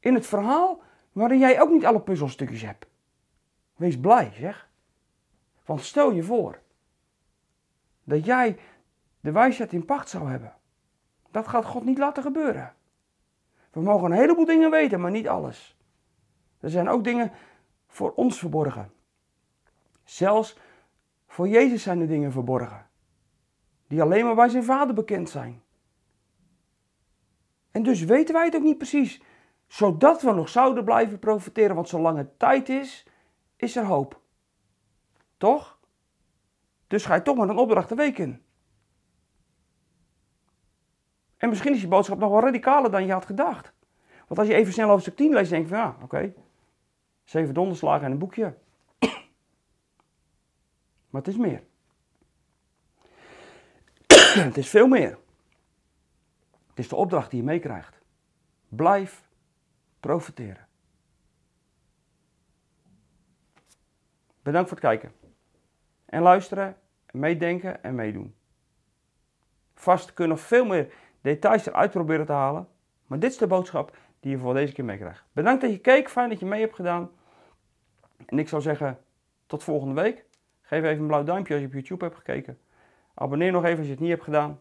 In 0.00 0.14
het 0.14 0.26
verhaal 0.26 0.82
waarin 1.12 1.38
jij 1.38 1.60
ook 1.60 1.70
niet 1.70 1.86
alle 1.86 2.00
puzzelstukjes 2.00 2.62
hebt. 2.62 2.89
Wees 3.80 4.00
blij, 4.00 4.32
zeg. 4.34 4.68
Want 5.64 5.80
stel 5.80 6.12
je 6.12 6.22
voor 6.22 6.60
dat 8.04 8.24
jij 8.24 8.58
de 9.20 9.32
wijsheid 9.32 9.72
in 9.72 9.84
pacht 9.84 10.08
zou 10.08 10.30
hebben. 10.30 10.54
Dat 11.30 11.48
gaat 11.48 11.64
God 11.64 11.84
niet 11.84 11.98
laten 11.98 12.22
gebeuren. 12.22 12.74
We 13.70 13.80
mogen 13.80 14.10
een 14.10 14.18
heleboel 14.18 14.44
dingen 14.44 14.70
weten, 14.70 15.00
maar 15.00 15.10
niet 15.10 15.28
alles. 15.28 15.78
Er 16.58 16.70
zijn 16.70 16.88
ook 16.88 17.04
dingen 17.04 17.32
voor 17.86 18.12
ons 18.14 18.38
verborgen. 18.38 18.92
Zelfs 20.04 20.58
voor 21.26 21.48
Jezus 21.48 21.82
zijn 21.82 22.00
er 22.00 22.08
dingen 22.08 22.32
verborgen, 22.32 22.86
die 23.86 24.02
alleen 24.02 24.24
maar 24.24 24.34
bij 24.34 24.48
zijn 24.48 24.64
Vader 24.64 24.94
bekend 24.94 25.30
zijn. 25.30 25.62
En 27.70 27.82
dus 27.82 28.04
weten 28.04 28.34
wij 28.34 28.44
het 28.44 28.56
ook 28.56 28.62
niet 28.62 28.78
precies, 28.78 29.22
zodat 29.66 30.22
we 30.22 30.32
nog 30.32 30.48
zouden 30.48 30.84
blijven 30.84 31.18
profiteren, 31.18 31.74
want 31.74 31.88
zolang 31.88 32.16
het 32.16 32.38
tijd 32.38 32.68
is, 32.68 33.04
is 33.60 33.76
er 33.76 33.84
hoop. 33.84 34.20
Toch? 35.36 35.78
Dus 36.86 37.04
ga 37.04 37.14
je 37.14 37.22
toch 37.22 37.36
met 37.36 37.48
een 37.48 37.58
opdracht 37.58 37.88
de 37.88 37.94
week 37.94 38.18
in. 38.18 38.42
En 41.36 41.48
misschien 41.48 41.74
is 41.74 41.80
je 41.80 41.88
boodschap 41.88 42.18
nog 42.18 42.30
wel 42.30 42.40
radicaler 42.40 42.90
dan 42.90 43.06
je 43.06 43.12
had 43.12 43.24
gedacht. 43.24 43.72
Want 44.26 44.40
als 44.40 44.48
je 44.48 44.54
even 44.54 44.72
snel 44.72 44.88
hoofdstuk 44.88 45.16
10 45.16 45.32
leest, 45.32 45.50
denk 45.50 45.62
je 45.62 45.68
van 45.68 45.78
ja, 45.78 45.96
oké. 46.02 46.34
Zeven 47.24 47.54
donderslagen 47.54 48.04
en 48.06 48.12
een 48.12 48.18
boekje. 48.18 48.56
Maar 51.10 51.22
het 51.22 51.28
is 51.28 51.36
meer. 51.36 51.62
het 54.48 54.56
is 54.56 54.68
veel 54.68 54.86
meer. 54.86 55.18
Het 56.68 56.78
is 56.78 56.88
de 56.88 56.96
opdracht 56.96 57.30
die 57.30 57.40
je 57.40 57.46
meekrijgt. 57.46 58.00
Blijf 58.68 59.28
profiteren. 60.00 60.68
Bedankt 64.42 64.68
voor 64.68 64.78
het 64.78 64.86
kijken. 64.86 65.12
En 66.04 66.22
luisteren, 66.22 66.76
meedenken 67.10 67.82
en 67.82 67.94
meedoen. 67.94 68.34
Vast 69.74 70.14
kun 70.14 70.24
je 70.24 70.30
nog 70.30 70.40
veel 70.40 70.64
meer 70.64 70.92
details 71.20 71.66
eruit 71.66 71.90
proberen 71.90 72.26
te 72.26 72.32
halen. 72.32 72.68
Maar 73.06 73.18
dit 73.18 73.30
is 73.30 73.38
de 73.38 73.46
boodschap 73.46 73.96
die 74.20 74.30
je 74.30 74.38
voor 74.38 74.54
deze 74.54 74.72
keer 74.72 74.84
meekrijgt. 74.84 75.24
Bedankt 75.32 75.60
dat 75.60 75.70
je 75.70 75.78
keek. 75.78 76.08
Fijn 76.08 76.28
dat 76.28 76.40
je 76.40 76.46
mee 76.46 76.60
hebt 76.60 76.74
gedaan. 76.74 77.10
En 78.26 78.38
ik 78.38 78.48
zou 78.48 78.62
zeggen, 78.62 78.98
tot 79.46 79.64
volgende 79.64 80.02
week. 80.02 80.24
Geef 80.60 80.82
even 80.82 81.00
een 81.00 81.06
blauw 81.06 81.24
duimpje 81.24 81.52
als 81.52 81.62
je 81.62 81.68
op 81.68 81.74
YouTube 81.74 82.04
hebt 82.04 82.16
gekeken. 82.16 82.58
Abonneer 83.14 83.52
nog 83.52 83.64
even 83.64 83.78
als 83.78 83.86
je 83.86 83.92
het 83.92 84.00
niet 84.00 84.10
hebt 84.10 84.22
gedaan. 84.22 84.60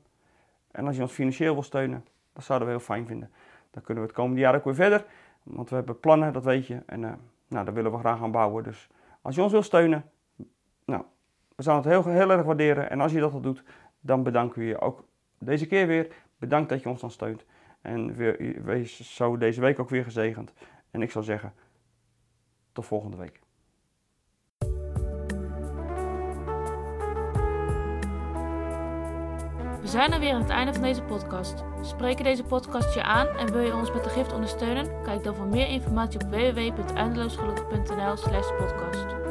En 0.71 0.87
als 0.87 0.95
je 0.95 1.01
ons 1.01 1.11
financieel 1.11 1.53
wil 1.53 1.63
steunen, 1.63 2.05
dat 2.33 2.43
zouden 2.43 2.67
we 2.67 2.73
heel 2.73 2.83
fijn 2.83 3.05
vinden. 3.05 3.31
Dan 3.71 3.83
kunnen 3.83 4.03
we 4.03 4.09
het 4.09 4.17
komende 4.17 4.41
jaar 4.41 4.55
ook 4.55 4.63
weer 4.63 4.75
verder. 4.75 5.05
Want 5.43 5.69
we 5.69 5.75
hebben 5.75 5.99
plannen, 5.99 6.33
dat 6.33 6.43
weet 6.43 6.67
je. 6.67 6.81
En 6.85 7.01
uh, 7.01 7.11
nou, 7.47 7.65
daar 7.65 7.73
willen 7.73 7.91
we 7.91 7.97
graag 7.97 8.21
aan 8.21 8.31
bouwen. 8.31 8.63
Dus 8.63 8.89
als 9.21 9.35
je 9.35 9.41
ons 9.41 9.51
wil 9.51 9.63
steunen, 9.63 10.11
nou, 10.85 11.03
we 11.55 11.63
zouden 11.63 11.91
het 11.91 12.03
heel, 12.03 12.13
heel 12.13 12.31
erg 12.31 12.45
waarderen. 12.45 12.89
En 12.89 13.01
als 13.01 13.11
je 13.11 13.19
dat 13.19 13.33
al 13.33 13.41
doet, 13.41 13.63
dan 13.99 14.23
bedanken 14.23 14.59
we 14.59 14.65
je 14.65 14.79
ook 14.79 15.03
deze 15.39 15.67
keer 15.67 15.87
weer. 15.87 16.15
Bedankt 16.37 16.69
dat 16.69 16.81
je 16.81 16.89
ons 16.89 17.01
dan 17.01 17.11
steunt. 17.11 17.45
En 17.81 18.15
wees 18.63 19.15
zo 19.15 19.37
deze 19.37 19.61
week 19.61 19.79
ook 19.79 19.89
weer 19.89 20.03
gezegend. 20.03 20.53
En 20.91 21.01
ik 21.01 21.11
zou 21.11 21.25
zeggen, 21.25 21.53
tot 22.71 22.85
volgende 22.85 23.17
week. 23.17 23.39
Zijn 29.89 30.13
er 30.13 30.19
weer 30.19 30.33
aan 30.33 30.41
het 30.41 30.49
einde 30.49 30.73
van 30.73 30.81
deze 30.81 31.01
podcast. 31.01 31.63
Spreken 31.81 32.23
deze 32.23 32.43
podcast 32.43 32.93
je 32.93 33.03
aan 33.03 33.27
en 33.27 33.51
wil 33.51 33.61
je 33.61 33.75
ons 33.75 33.91
met 33.93 34.03
de 34.03 34.09
gift 34.09 34.33
ondersteunen? 34.33 35.03
Kijk 35.03 35.23
dan 35.23 35.35
voor 35.35 35.47
meer 35.47 35.67
informatie 35.67 36.19
op 36.19 36.29
www.eindeloosgelukkig.nl 36.29 38.17
slash 38.17 38.47
podcast. 38.57 39.28